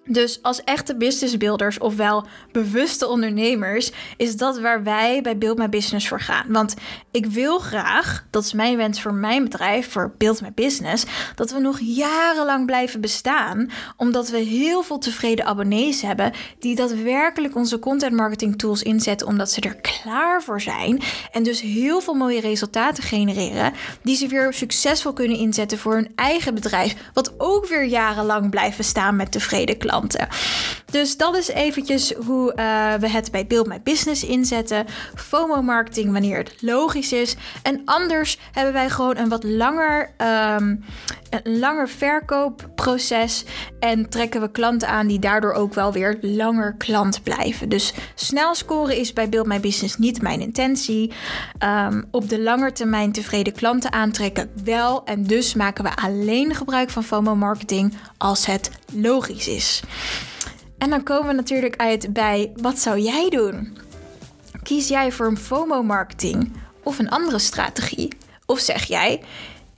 Dus 0.07 0.41
als 0.41 0.63
echte 0.63 0.95
businessbuilders, 0.95 1.79
ofwel 1.79 2.25
bewuste 2.51 3.07
ondernemers, 3.07 3.91
is 4.17 4.37
dat 4.37 4.59
waar 4.59 4.83
wij 4.83 5.21
bij 5.21 5.37
Build 5.37 5.57
My 5.57 5.69
Business 5.69 6.07
voor 6.07 6.19
gaan. 6.21 6.45
Want 6.49 6.75
ik 7.15 7.25
wil 7.25 7.59
graag, 7.59 8.25
dat 8.29 8.43
is 8.43 8.53
mijn 8.53 8.77
wens 8.77 9.01
voor 9.01 9.13
mijn 9.13 9.43
bedrijf, 9.43 9.91
voor 9.91 10.13
Build 10.17 10.41
My 10.41 10.51
Business, 10.55 11.05
dat 11.35 11.51
we 11.51 11.59
nog 11.59 11.79
jarenlang 11.79 12.65
blijven 12.65 13.01
bestaan, 13.01 13.69
omdat 13.97 14.29
we 14.29 14.37
heel 14.37 14.83
veel 14.83 14.97
tevreden 14.97 15.45
abonnees 15.45 16.01
hebben 16.01 16.31
die 16.59 16.75
daadwerkelijk 16.75 17.55
onze 17.55 17.79
content 17.79 18.15
marketing 18.15 18.57
tools 18.57 18.83
inzetten, 18.83 19.27
omdat 19.27 19.51
ze 19.51 19.61
er 19.61 19.75
klaar 19.75 20.43
voor 20.43 20.61
zijn 20.61 21.01
en 21.31 21.43
dus 21.43 21.61
heel 21.61 22.01
veel 22.01 22.13
mooie 22.13 22.39
resultaten 22.39 23.03
genereren, 23.03 23.73
die 24.01 24.15
ze 24.15 24.27
weer 24.27 24.53
succesvol 24.53 25.13
kunnen 25.13 25.37
inzetten 25.37 25.77
voor 25.77 25.93
hun 25.93 26.11
eigen 26.15 26.53
bedrijf, 26.53 26.95
wat 27.13 27.33
ook 27.37 27.67
weer 27.67 27.83
jarenlang 27.83 28.49
blijft 28.49 28.77
bestaan 28.77 29.15
met 29.15 29.31
tevreden 29.31 29.77
klanten. 29.77 30.27
Dus 30.91 31.17
dat 31.17 31.35
is 31.35 31.47
eventjes 31.47 32.13
hoe 32.13 32.53
uh, 32.55 32.93
we 32.93 33.09
het 33.09 33.31
bij 33.31 33.47
Build 33.47 33.67
My 33.67 33.81
Business 33.83 34.23
inzetten. 34.23 34.85
FOMO-marketing 35.15 36.11
wanneer 36.11 36.37
het 36.37 36.55
logisch 36.61 37.04
is. 37.11 37.35
En 37.61 37.81
anders 37.85 38.39
hebben 38.51 38.73
wij 38.73 38.89
gewoon 38.89 39.17
een 39.17 39.29
wat 39.29 39.43
langer, 39.43 40.13
um, 40.17 40.83
een 41.29 41.59
langer 41.59 41.89
verkoopproces. 41.89 43.45
En 43.79 44.09
trekken 44.09 44.41
we 44.41 44.51
klanten 44.51 44.87
aan 44.87 45.07
die 45.07 45.19
daardoor 45.19 45.53
ook 45.53 45.73
wel 45.73 45.91
weer 45.91 46.17
langer 46.21 46.75
klant 46.77 47.23
blijven. 47.23 47.69
Dus 47.69 47.93
snel 48.15 48.55
scoren 48.55 48.97
is 48.97 49.13
bij 49.13 49.29
Build 49.29 49.45
My 49.45 49.59
Business 49.59 49.97
niet 49.97 50.21
mijn 50.21 50.41
intentie. 50.41 51.13
Um, 51.63 52.05
op 52.11 52.29
de 52.29 52.41
lange 52.41 52.71
termijn 52.71 53.11
tevreden 53.11 53.53
klanten 53.53 53.91
aantrekken 53.91 54.49
wel. 54.63 55.05
En 55.05 55.23
dus 55.23 55.53
maken 55.53 55.83
we 55.83 55.95
alleen 55.95 56.55
gebruik 56.55 56.89
van 56.89 57.03
FOMO-marketing 57.03 57.93
als 58.17 58.45
het 58.45 58.71
logisch 58.93 59.47
is. 59.47 59.83
En 60.77 60.89
dan 60.89 61.03
komen 61.03 61.27
we 61.27 61.33
natuurlijk 61.33 61.75
uit 61.75 62.13
bij 62.13 62.51
wat 62.55 62.79
zou 62.79 62.99
jij 62.99 63.29
doen? 63.29 63.77
Kies 64.63 64.87
jij 64.87 65.11
voor 65.11 65.25
een 65.25 65.37
FOMO-marketing 65.37 66.51
of 66.85 66.99
een 66.99 67.09
andere 67.09 67.39
strategie? 67.39 68.07
Of 68.45 68.59
zeg 68.59 68.83
jij, 68.83 69.21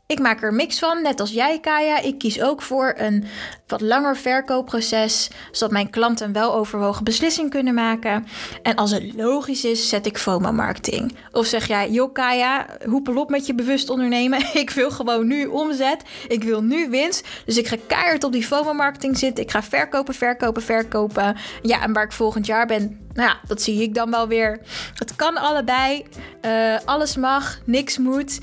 ik 0.07 0.19
maak 0.19 0.41
er 0.41 0.47
een 0.47 0.55
mix 0.55 0.79
van, 0.79 1.01
net 1.01 1.19
als 1.19 1.31
jij, 1.31 1.59
Kaya. 1.59 2.01
Ik 2.01 2.17
kies 2.17 2.41
ook 2.41 2.61
voor 2.61 2.93
een 2.97 3.23
wat 3.67 3.81
langer 3.81 4.17
verkoopproces, 4.17 5.29
zodat 5.51 5.71
mijn 5.71 5.89
klanten 5.89 6.31
wel 6.33 6.53
overwogen 6.53 7.03
beslissing 7.03 7.49
kunnen 7.49 7.73
maken. 7.73 8.27
En 8.61 8.75
als 8.75 8.91
het 8.91 9.13
logisch 9.15 9.63
is, 9.65 9.89
zet 9.89 10.05
ik 10.05 10.17
FOMO-marketing. 10.17 11.15
Of 11.31 11.45
zeg 11.45 11.67
jij, 11.67 11.89
joh 11.89 12.13
Kaya, 12.13 12.65
hoepel 12.85 13.15
op 13.15 13.29
met 13.29 13.45
je 13.45 13.55
bewust 13.55 13.89
ondernemen. 13.89 14.39
Ik 14.63 14.69
wil 14.69 14.91
gewoon 14.91 15.27
nu 15.27 15.45
omzet. 15.45 16.03
Ik 16.27 16.43
wil 16.43 16.63
nu 16.63 16.89
winst. 16.89 17.27
Dus 17.45 17.57
ik 17.57 17.67
ga 17.67 17.75
keihard 17.87 18.23
op 18.23 18.31
die 18.31 18.45
FOMO-marketing 18.45 19.17
zitten. 19.17 19.43
Ik 19.43 19.51
ga 19.51 19.63
verkopen, 19.63 20.13
verkopen, 20.13 20.61
verkopen. 20.61 21.35
Ja, 21.61 21.81
en 21.81 21.93
waar 21.93 22.03
ik 22.03 22.11
volgend 22.11 22.45
jaar 22.45 22.65
ben, 22.65 23.07
nou 23.13 23.29
ja, 23.29 23.39
dat 23.47 23.61
zie 23.61 23.81
ik 23.81 23.93
dan 23.93 24.11
wel 24.11 24.27
weer. 24.27 24.59
Het 24.93 25.15
kan 25.15 25.37
allebei. 25.37 26.05
Uh, 26.41 26.77
alles 26.85 27.15
mag, 27.15 27.59
niks 27.65 27.97
moet. 27.97 28.39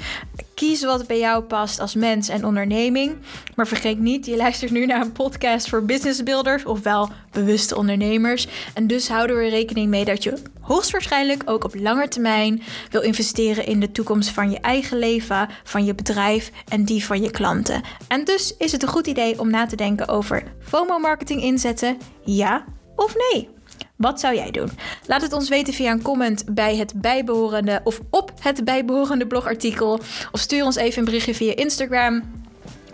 Kies 0.54 0.84
wat 0.84 1.06
bij 1.06 1.18
jou 1.18 1.42
past 1.42 1.80
als 1.80 1.94
mens 1.94 2.28
en 2.28 2.44
onderneming. 2.44 3.16
Maar 3.54 3.66
vergeet 3.66 3.98
niet, 3.98 4.26
je 4.26 4.36
luistert 4.36 4.70
nu 4.70 4.86
naar 4.86 5.00
een 5.00 5.12
podcast 5.12 5.68
voor 5.68 5.84
business 5.84 6.22
builders, 6.22 6.64
ofwel 6.64 7.10
bewuste 7.30 7.76
ondernemers. 7.76 8.48
En 8.74 8.86
dus 8.86 9.08
houden 9.08 9.36
we 9.36 9.48
rekening 9.48 9.88
mee 9.88 10.04
dat 10.04 10.22
je 10.22 10.34
hoogstwaarschijnlijk 10.60 11.42
ook 11.44 11.64
op 11.64 11.74
lange 11.74 12.08
termijn 12.08 12.62
wil 12.90 13.02
investeren 13.02 13.66
in 13.66 13.80
de 13.80 13.92
toekomst 13.92 14.30
van 14.30 14.50
je 14.50 14.58
eigen 14.60 14.98
leven, 14.98 15.48
van 15.64 15.84
je 15.84 15.94
bedrijf 15.94 16.50
en 16.68 16.84
die 16.84 17.04
van 17.04 17.22
je 17.22 17.30
klanten. 17.30 17.82
En 18.08 18.24
dus 18.24 18.54
is 18.58 18.72
het 18.72 18.82
een 18.82 18.88
goed 18.88 19.06
idee 19.06 19.40
om 19.40 19.50
na 19.50 19.66
te 19.66 19.76
denken 19.76 20.08
over 20.08 20.42
FOMO-marketing 20.60 21.42
inzetten, 21.42 21.98
ja 22.24 22.64
of 22.96 23.14
nee. 23.30 23.53
Wat 23.96 24.20
zou 24.20 24.35
jij 24.35 24.50
doen? 24.50 24.70
Laat 25.07 25.22
het 25.22 25.33
ons 25.33 25.48
weten 25.48 25.74
via 25.74 25.92
een 25.92 26.02
comment 26.02 26.44
bij 26.54 26.76
het 26.76 26.92
bijbehorende 26.96 27.80
of 27.85 28.00
op 28.11 28.33
het 28.40 28.64
bijbehorende 28.64 29.26
blogartikel. 29.26 30.00
Of 30.33 30.40
stuur 30.40 30.64
ons 30.64 30.76
even 30.76 30.98
een 30.98 31.04
berichtje 31.04 31.35
via 31.35 31.57
Instagram. 31.57 32.22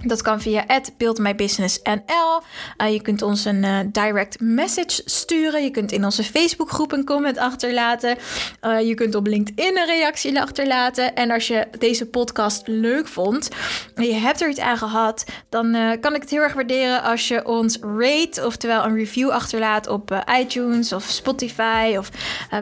Dat 0.05 0.23
kan 0.23 0.41
via 0.41 0.65
buildmybusinessnl. 0.97 2.43
Uh, 2.79 2.93
je 2.93 3.03
kunt 3.03 3.23
ons 3.23 3.45
een 3.45 3.65
uh, 3.65 3.79
direct 3.87 4.41
message 4.41 5.03
sturen. 5.05 5.63
Je 5.63 5.71
kunt 5.71 5.93
in 5.93 6.05
onze 6.05 6.25
Facebookgroep 6.25 6.93
een 6.93 7.05
comment 7.05 7.39
achterlaten. 7.39 8.17
Uh, 8.63 8.81
je 8.81 8.95
kunt 8.95 9.15
op 9.15 9.27
LinkedIn 9.27 9.79
een 9.79 9.87
reactie 9.87 10.41
achterlaten. 10.41 11.15
En 11.15 11.31
als 11.31 11.47
je 11.47 11.69
deze 11.79 12.07
podcast 12.07 12.63
leuk 12.67 13.09
vond 13.09 13.49
en 13.95 14.05
je 14.05 14.13
hebt 14.13 14.41
er 14.41 14.49
iets 14.49 14.61
aan 14.61 14.77
gehad, 14.77 15.25
dan 15.49 15.99
kan 16.01 16.15
ik 16.15 16.21
het 16.21 16.31
heel 16.31 16.43
erg 16.43 16.53
waarderen 16.53 17.03
als 17.03 17.29
je 17.29 17.47
ons 17.47 17.79
rate, 17.81 18.47
oftewel 18.47 18.85
een 18.85 18.97
review 18.97 19.31
achterlaat 19.31 19.87
op 19.87 20.25
iTunes 20.39 20.93
of 20.93 21.05
Spotify 21.05 21.95
of 21.99 22.11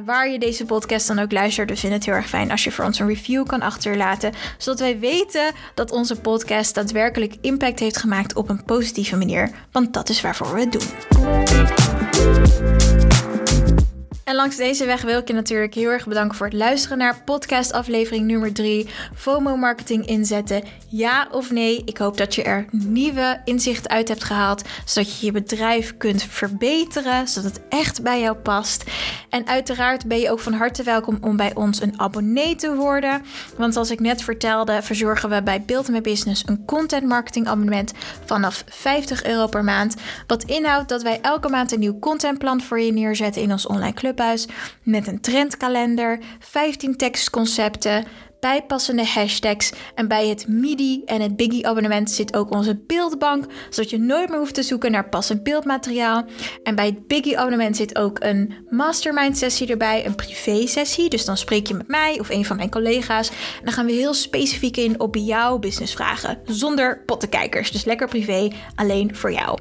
waar 0.05 0.31
je 0.31 0.39
deze 0.39 0.65
podcast 0.65 1.07
dan 1.07 1.19
ook 1.19 1.33
luistert. 1.33 1.71
We 1.71 1.77
vinden 1.77 1.99
het 1.99 2.09
heel 2.09 2.17
erg 2.17 2.29
fijn 2.29 2.51
als 2.51 2.65
je 2.65 2.71
voor 2.71 2.85
ons 2.85 2.99
een 2.99 3.09
review 3.09 3.47
kan 3.47 3.63
achterlaten, 3.63 4.33
zodat 4.59 4.81
wij 4.81 4.99
weten 4.99 5.53
dat 5.75 5.91
onze 5.91 6.21
podcast 6.21 6.75
daadwerkelijk 6.75 7.28
impact 7.41 7.79
heeft 7.79 7.97
gemaakt 7.97 8.35
op 8.35 8.49
een 8.49 8.65
positieve 8.65 9.17
manier. 9.17 9.51
Want 9.73 9.95
dat 9.95 10.09
is 10.09 10.21
waarvoor 10.21 10.55
we 10.55 10.61
het 10.61 10.73
doen. 10.73 10.83
En 14.29 14.35
langs 14.35 14.57
deze 14.57 14.87
weg 14.87 15.03
wil 15.03 15.19
ik 15.19 15.29
je 15.29 15.35
natuurlijk 15.35 15.75
heel 15.75 15.91
erg 15.91 16.07
bedanken 16.07 16.37
voor 16.37 16.47
het 16.47 16.55
luisteren 16.55 16.99
naar 16.99 17.23
podcast 17.25 17.73
aflevering 17.73 18.27
nummer 18.27 18.53
3. 18.53 18.89
FOMO 19.15 19.57
marketing 19.57 20.07
inzetten. 20.07 20.63
Ja 20.89 21.29
of 21.31 21.51
nee? 21.51 21.83
Ik 21.85 21.99
hoop 21.99 22.17
dat 22.17 22.35
je 22.35 22.43
er 22.43 22.67
nieuwe 22.71 23.41
inzichten 23.45 23.91
uit 23.91 24.09
hebt 24.09 24.25
gehaald, 24.25 24.63
zodat 24.85 25.19
je 25.19 25.27
je 25.27 25.33
bedrijf 25.33 25.97
kunt 25.97 26.23
verbeteren, 26.23 27.29
zodat 27.29 27.53
het 27.53 27.61
echt 27.69 28.03
bij 28.03 28.21
jou 28.21 28.37
past. 28.37 28.85
En 29.29 29.47
uiteraard 29.47 30.07
ben 30.07 30.19
je 30.19 30.31
ook 30.31 30.41
van 30.41 30.53
harte 30.53 30.83
welkom 30.83 31.19
om 31.21 31.37
bij 31.37 31.55
ons 31.55 31.83
een 31.83 32.01
abonnee 32.01 32.57
te 32.57 32.75
worden. 32.75 33.23
Want 33.57 33.73
zoals 33.73 33.91
ik 33.91 34.01
net 34.01 34.23
vertelde, 34.23 34.83
verzorgen 34.83 35.29
we 35.29 35.43
bij 35.43 35.63
Build 35.63 35.89
My 35.89 36.01
Business 36.01 36.43
een 36.47 36.65
content 36.65 37.07
marketing 37.07 37.47
abonnement 37.47 37.93
vanaf 38.25 38.65
50 38.67 39.25
euro 39.25 39.47
per 39.47 39.65
maand. 39.65 39.97
Wat 40.27 40.45
inhoudt 40.45 40.89
dat 40.89 41.03
wij 41.03 41.19
elke 41.21 41.49
maand 41.49 41.73
een 41.73 41.81
nieuw 41.81 41.99
contentplan 41.99 42.61
voor 42.61 42.81
je 42.81 42.93
neerzetten 42.93 43.43
in 43.43 43.53
ons 43.53 43.67
online 43.67 43.93
Met 44.83 45.07
een 45.07 45.21
trendkalender, 45.21 46.19
15 46.39 46.97
tekstconcepten 46.97 48.05
bijpassende 48.41 49.07
hashtags. 49.07 49.73
En 49.95 50.09
bij 50.09 50.29
het 50.29 50.49
MIDI 50.49 51.03
en 51.05 51.21
het 51.21 51.37
Biggie 51.37 51.67
abonnement 51.67 52.11
zit 52.11 52.37
ook 52.37 52.51
onze 52.51 52.77
beeldbank, 52.87 53.45
zodat 53.71 53.91
je 53.91 53.99
nooit 53.99 54.29
meer 54.29 54.39
hoeft 54.39 54.55
te 54.55 54.63
zoeken 54.63 54.91
naar 54.91 55.09
passend 55.09 55.43
beeldmateriaal. 55.43 56.25
En 56.63 56.75
bij 56.75 56.87
het 56.87 57.07
Biggie 57.07 57.39
abonnement 57.39 57.77
zit 57.77 57.99
ook 57.99 58.17
een 58.21 58.55
mastermind 58.69 59.39
sessie 59.39 59.67
erbij, 59.67 60.07
een 60.07 60.15
privé 60.15 60.67
sessie. 60.67 61.09
Dus 61.09 61.25
dan 61.25 61.37
spreek 61.37 61.67
je 61.67 61.75
met 61.75 61.89
mij 61.89 62.21
of 62.21 62.29
een 62.29 62.45
van 62.45 62.57
mijn 62.57 62.71
collega's. 62.71 63.29
En 63.29 63.65
dan 63.65 63.73
gaan 63.73 63.87
we 63.87 63.93
heel 63.93 64.15
specifiek 64.15 64.77
in 64.77 65.01
op 65.01 65.17
jouw 65.17 65.59
businessvragen, 65.59 66.41
zonder 66.45 67.03
pottenkijkers. 67.07 67.71
Dus 67.71 67.85
lekker 67.85 68.09
privé, 68.09 68.49
alleen 68.75 69.17
voor 69.17 69.33
jou. 69.33 69.59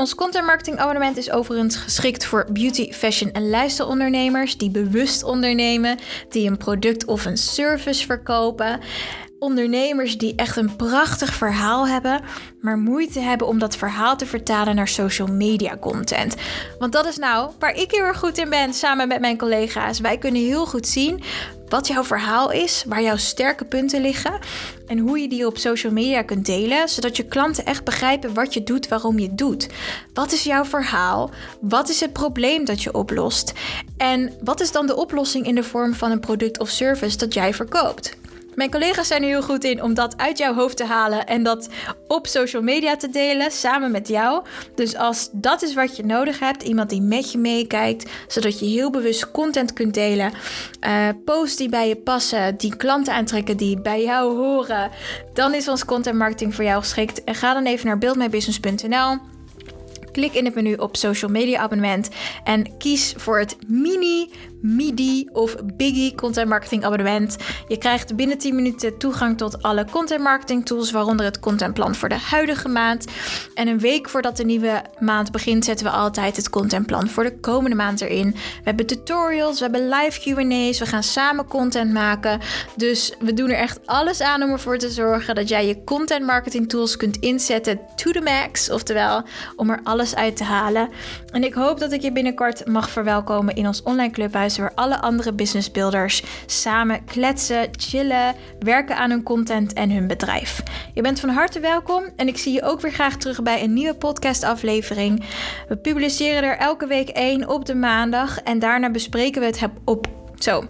Ons 0.00 0.14
content 0.14 0.46
marketing 0.46 0.78
abonnement 0.78 1.16
is 1.16 1.30
overigens 1.30 1.76
geschikt 1.76 2.24
voor 2.24 2.46
beauty, 2.52 2.92
fashion 2.92 3.32
en 3.32 3.50
lifestyle 3.50 3.88
ondernemers 3.88 4.56
die 4.56 4.70
bewust 4.70 5.22
ondernemen, 5.22 5.98
die 6.28 6.50
een 6.50 6.56
product 6.56 7.04
of 7.04 7.24
een 7.24 7.36
service 7.36 8.06
verkopen. 8.06 8.80
Ondernemers 9.38 10.18
die 10.18 10.34
echt 10.34 10.56
een 10.56 10.76
prachtig 10.76 11.34
verhaal 11.34 11.88
hebben, 11.88 12.20
maar 12.60 12.78
moeite 12.78 13.20
hebben 13.20 13.46
om 13.46 13.58
dat 13.58 13.76
verhaal 13.76 14.16
te 14.16 14.26
vertalen 14.26 14.74
naar 14.74 14.88
social 14.88 15.28
media 15.28 15.76
content. 15.76 16.34
Want 16.78 16.92
dat 16.92 17.06
is 17.06 17.16
nou 17.16 17.50
waar 17.58 17.74
ik 17.74 17.90
heel 17.90 18.04
erg 18.04 18.18
goed 18.18 18.38
in 18.38 18.50
ben 18.50 18.74
samen 18.74 19.08
met 19.08 19.20
mijn 19.20 19.38
collega's. 19.38 20.00
Wij 20.00 20.18
kunnen 20.18 20.42
heel 20.42 20.66
goed 20.66 20.86
zien 20.86 21.22
wat 21.68 21.86
jouw 21.86 22.04
verhaal 22.04 22.52
is, 22.52 22.84
waar 22.86 23.02
jouw 23.02 23.16
sterke 23.16 23.64
punten 23.64 24.00
liggen 24.00 24.38
en 24.86 24.98
hoe 24.98 25.18
je 25.18 25.28
die 25.28 25.46
op 25.46 25.58
social 25.58 25.92
media 25.92 26.22
kunt 26.22 26.46
delen, 26.46 26.88
zodat 26.88 27.16
je 27.16 27.24
klanten 27.24 27.64
echt 27.64 27.84
begrijpen 27.84 28.34
wat 28.34 28.54
je 28.54 28.62
doet, 28.62 28.88
waarom 28.88 29.18
je 29.18 29.26
het 29.26 29.38
doet. 29.38 29.68
Wat 30.14 30.32
is 30.32 30.44
jouw 30.44 30.64
verhaal? 30.64 31.30
Wat 31.60 31.88
is 31.88 32.00
het 32.00 32.12
probleem 32.12 32.64
dat 32.64 32.82
je 32.82 32.94
oplost? 32.94 33.52
En 33.96 34.32
wat 34.44 34.60
is 34.60 34.72
dan 34.72 34.86
de 34.86 34.96
oplossing 34.96 35.46
in 35.46 35.54
de 35.54 35.62
vorm 35.62 35.94
van 35.94 36.10
een 36.10 36.20
product 36.20 36.58
of 36.58 36.68
service 36.68 37.16
dat 37.16 37.34
jij 37.34 37.54
verkoopt? 37.54 38.16
Mijn 38.58 38.70
collega's 38.70 39.06
zijn 39.06 39.22
er 39.22 39.28
heel 39.28 39.42
goed 39.42 39.64
in 39.64 39.82
om 39.82 39.94
dat 39.94 40.16
uit 40.16 40.38
jouw 40.38 40.54
hoofd 40.54 40.76
te 40.76 40.84
halen 40.84 41.26
en 41.26 41.42
dat 41.42 41.68
op 42.06 42.26
social 42.26 42.62
media 42.62 42.96
te 42.96 43.10
delen 43.10 43.50
samen 43.50 43.90
met 43.90 44.08
jou. 44.08 44.44
Dus 44.74 44.96
als 44.96 45.28
dat 45.32 45.62
is 45.62 45.74
wat 45.74 45.96
je 45.96 46.04
nodig 46.04 46.38
hebt, 46.38 46.62
iemand 46.62 46.90
die 46.90 47.00
met 47.00 47.32
je 47.32 47.38
meekijkt, 47.38 48.10
zodat 48.28 48.58
je 48.58 48.66
heel 48.66 48.90
bewust 48.90 49.30
content 49.30 49.72
kunt 49.72 49.94
delen, 49.94 50.32
uh, 50.86 51.08
posts 51.24 51.56
die 51.56 51.68
bij 51.68 51.88
je 51.88 51.96
passen, 51.96 52.56
die 52.56 52.76
klanten 52.76 53.14
aantrekken 53.14 53.56
die 53.56 53.80
bij 53.80 54.02
jou 54.02 54.36
horen, 54.36 54.90
dan 55.34 55.54
is 55.54 55.68
ons 55.68 55.84
content 55.84 56.16
marketing 56.16 56.54
voor 56.54 56.64
jou 56.64 56.80
geschikt. 56.80 57.24
En 57.24 57.34
ga 57.34 57.54
dan 57.54 57.64
even 57.66 57.86
naar 57.86 57.98
buildmybusiness.nl. 57.98 59.16
Klik 60.12 60.34
in 60.34 60.44
het 60.44 60.54
menu 60.54 60.74
op 60.74 60.96
social 60.96 61.30
media 61.30 61.60
abonnement 61.60 62.08
en 62.44 62.76
kies 62.78 63.14
voor 63.16 63.38
het 63.38 63.56
mini 63.66 64.30
MIDI 64.60 65.28
of 65.32 65.56
Biggie 65.76 66.14
content 66.14 66.48
marketing 66.48 66.84
abonnement. 66.84 67.36
Je 67.68 67.76
krijgt 67.76 68.16
binnen 68.16 68.38
10 68.38 68.54
minuten 68.54 68.98
toegang 68.98 69.36
tot 69.36 69.62
alle 69.62 69.86
content 69.90 70.22
marketing 70.22 70.66
tools, 70.66 70.90
waaronder 70.90 71.26
het 71.26 71.40
contentplan 71.40 71.94
voor 71.94 72.08
de 72.08 72.18
huidige 72.18 72.68
maand. 72.68 73.06
En 73.54 73.68
een 73.68 73.78
week 73.78 74.08
voordat 74.08 74.36
de 74.36 74.44
nieuwe 74.44 74.82
maand 74.98 75.30
begint, 75.30 75.64
zetten 75.64 75.86
we 75.86 75.92
altijd 75.92 76.36
het 76.36 76.50
contentplan 76.50 77.08
voor 77.08 77.24
de 77.24 77.40
komende 77.40 77.76
maand 77.76 78.00
erin. 78.00 78.30
We 78.30 78.62
hebben 78.64 78.86
tutorials, 78.86 79.58
we 79.58 79.64
hebben 79.64 79.88
live 79.88 80.20
QA's, 80.20 80.78
we 80.78 80.86
gaan 80.86 81.02
samen 81.02 81.46
content 81.46 81.92
maken. 81.92 82.40
Dus 82.76 83.14
we 83.20 83.34
doen 83.34 83.50
er 83.50 83.58
echt 83.58 83.86
alles 83.86 84.20
aan 84.20 84.42
om 84.42 84.50
ervoor 84.50 84.78
te 84.78 84.90
zorgen 84.90 85.34
dat 85.34 85.48
jij 85.48 85.66
je 85.66 85.84
content 85.84 86.26
marketing 86.26 86.68
tools 86.68 86.96
kunt 86.96 87.16
inzetten 87.16 87.80
to 87.96 88.10
the 88.10 88.20
max, 88.20 88.70
oftewel 88.70 89.22
om 89.56 89.70
er 89.70 89.80
alles 89.82 90.14
uit 90.14 90.36
te 90.36 90.44
halen. 90.44 90.88
En 91.32 91.44
ik 91.44 91.54
hoop 91.54 91.78
dat 91.78 91.92
ik 91.92 92.02
je 92.02 92.12
binnenkort 92.12 92.66
mag 92.66 92.90
verwelkomen 92.90 93.54
in 93.54 93.66
ons 93.66 93.82
online 93.82 94.12
clubhuis 94.12 94.47
waar 94.56 94.72
alle 94.74 95.00
andere 95.00 95.32
businessbuilders 95.32 96.22
samen 96.46 97.04
kletsen, 97.04 97.68
chillen, 97.76 98.34
werken 98.60 98.96
aan 98.96 99.10
hun 99.10 99.22
content 99.22 99.72
en 99.72 99.90
hun 99.90 100.06
bedrijf. 100.06 100.62
Je 100.94 101.02
bent 101.02 101.20
van 101.20 101.28
harte 101.28 101.60
welkom 101.60 102.04
en 102.16 102.28
ik 102.28 102.38
zie 102.38 102.52
je 102.52 102.62
ook 102.62 102.80
weer 102.80 102.92
graag 102.92 103.16
terug 103.16 103.42
bij 103.42 103.62
een 103.62 103.72
nieuwe 103.72 103.94
podcastaflevering. 103.94 105.24
We 105.68 105.76
publiceren 105.76 106.42
er 106.42 106.56
elke 106.56 106.86
week 106.86 107.08
één 107.08 107.48
op 107.48 107.64
de 107.64 107.74
maandag 107.74 108.40
en 108.40 108.58
daarna 108.58 108.90
bespreken 108.90 109.40
we 109.40 109.46
het 109.46 109.60
op. 109.84 110.06
Zo, 110.38 110.64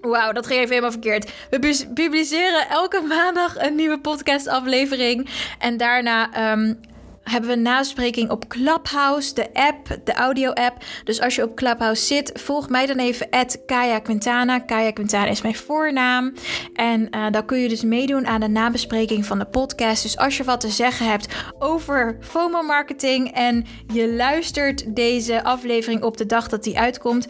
Wauw, 0.00 0.32
dat 0.32 0.46
ging 0.46 0.58
even 0.58 0.70
helemaal 0.70 0.90
verkeerd. 0.90 1.32
We 1.50 1.86
publiceren 1.94 2.68
elke 2.68 3.00
maandag 3.00 3.56
een 3.58 3.74
nieuwe 3.74 3.98
podcastaflevering. 3.98 5.28
En 5.58 5.76
daarna 5.76 6.52
um, 6.52 6.80
hebben 7.24 7.50
we 7.50 7.56
een 7.56 7.62
naspreking 7.62 8.30
op 8.30 8.48
Clubhouse, 8.48 9.34
de 9.34 9.48
app, 9.52 9.98
de 10.04 10.14
audio-app. 10.14 10.84
Dus 11.04 11.20
als 11.20 11.34
je 11.34 11.42
op 11.42 11.56
Clubhouse 11.56 12.04
zit, 12.04 12.30
volg 12.34 12.68
mij 12.68 12.86
dan 12.86 12.98
even 12.98 13.28
Kaya 13.66 13.98
Quintana. 13.98 14.58
Kaya 14.58 14.90
Quintana 14.90 15.26
is 15.26 15.42
mijn 15.42 15.54
voornaam. 15.54 16.34
En 16.74 17.08
uh, 17.10 17.26
dan 17.30 17.44
kun 17.44 17.58
je 17.58 17.68
dus 17.68 17.82
meedoen 17.82 18.26
aan 18.26 18.40
de 18.40 18.48
nabespreking 18.48 19.26
van 19.26 19.38
de 19.38 19.44
podcast. 19.44 20.02
Dus 20.02 20.18
als 20.18 20.36
je 20.36 20.44
wat 20.44 20.60
te 20.60 20.68
zeggen 20.68 21.06
hebt 21.06 21.34
over 21.58 22.16
FOMO-marketing 22.20 23.32
en 23.32 23.64
je 23.92 24.12
luistert 24.12 24.96
deze 24.96 25.44
aflevering 25.44 26.02
op 26.02 26.16
de 26.16 26.26
dag 26.26 26.48
dat 26.48 26.64
die 26.64 26.78
uitkomt 26.78 27.28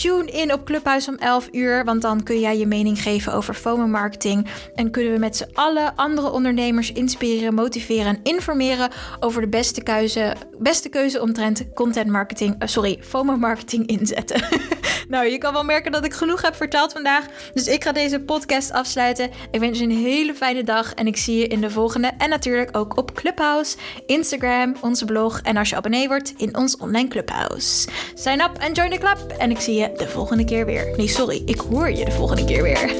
Tune 0.00 0.30
in 0.30 0.52
op 0.52 0.64
Clubhuis 0.64 1.08
om 1.08 1.14
11 1.14 1.48
uur, 1.52 1.84
want 1.84 2.02
dan 2.02 2.22
kun 2.22 2.40
jij 2.40 2.58
je 2.58 2.66
mening 2.66 3.02
geven 3.02 3.32
over 3.32 3.54
FOMO 3.54 3.86
marketing 3.86 4.46
en 4.74 4.90
kunnen 4.90 5.12
we 5.12 5.18
met 5.18 5.36
z'n 5.36 5.50
allen 5.52 5.96
andere 5.96 6.30
ondernemers 6.30 6.92
inspireren, 6.92 7.54
motiveren 7.54 8.06
en 8.06 8.20
informeren 8.22 8.90
over 9.20 9.40
de 9.40 9.48
beste 9.48 9.82
keuze, 9.82 10.34
beste 10.58 10.88
keuze 10.88 11.20
omtrent 11.20 11.64
content 11.74 12.06
marketing, 12.06 12.62
uh, 12.62 12.68
sorry, 12.68 12.98
FOMO 13.00 13.36
marketing 13.36 13.86
inzetten. 13.86 14.42
nou, 15.08 15.26
je 15.26 15.38
kan 15.38 15.52
wel 15.52 15.64
merken 15.64 15.92
dat 15.92 16.04
ik 16.04 16.12
genoeg 16.12 16.42
heb 16.42 16.56
verteld 16.56 16.92
vandaag, 16.92 17.26
dus 17.54 17.66
ik 17.66 17.84
ga 17.84 17.92
deze 17.92 18.20
podcast 18.20 18.72
afsluiten. 18.72 19.30
Ik 19.50 19.60
wens 19.60 19.78
je 19.78 19.84
een 19.84 19.90
hele 19.90 20.34
fijne 20.34 20.64
dag 20.64 20.94
en 20.94 21.06
ik 21.06 21.16
zie 21.16 21.38
je 21.38 21.46
in 21.46 21.60
de 21.60 21.70
volgende 21.70 22.10
en 22.18 22.28
natuurlijk 22.28 22.76
ook 22.76 22.96
op 22.96 23.14
Clubhouse, 23.14 23.76
Instagram, 24.06 24.76
onze 24.80 25.04
blog 25.04 25.40
en 25.40 25.56
als 25.56 25.70
je 25.70 25.76
abonnee 25.76 26.08
wordt 26.08 26.34
in 26.36 26.56
ons 26.56 26.76
online 26.76 27.08
Clubhouse. 27.08 27.88
Sign 28.14 28.40
up 28.40 28.58
en 28.58 28.72
join 28.72 28.90
the 28.90 28.98
club 28.98 29.34
en 29.38 29.50
ik 29.50 29.60
zie 29.60 29.88
de 29.98 30.08
volgende 30.08 30.44
keer 30.44 30.66
weer. 30.66 30.88
Nee, 30.96 31.08
sorry, 31.08 31.42
ik 31.44 31.60
hoor 31.60 31.90
je 31.90 32.04
de 32.04 32.10
volgende 32.10 32.44
keer 32.44 32.62
weer. 32.62 32.90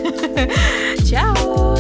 Ciao! 1.08 1.76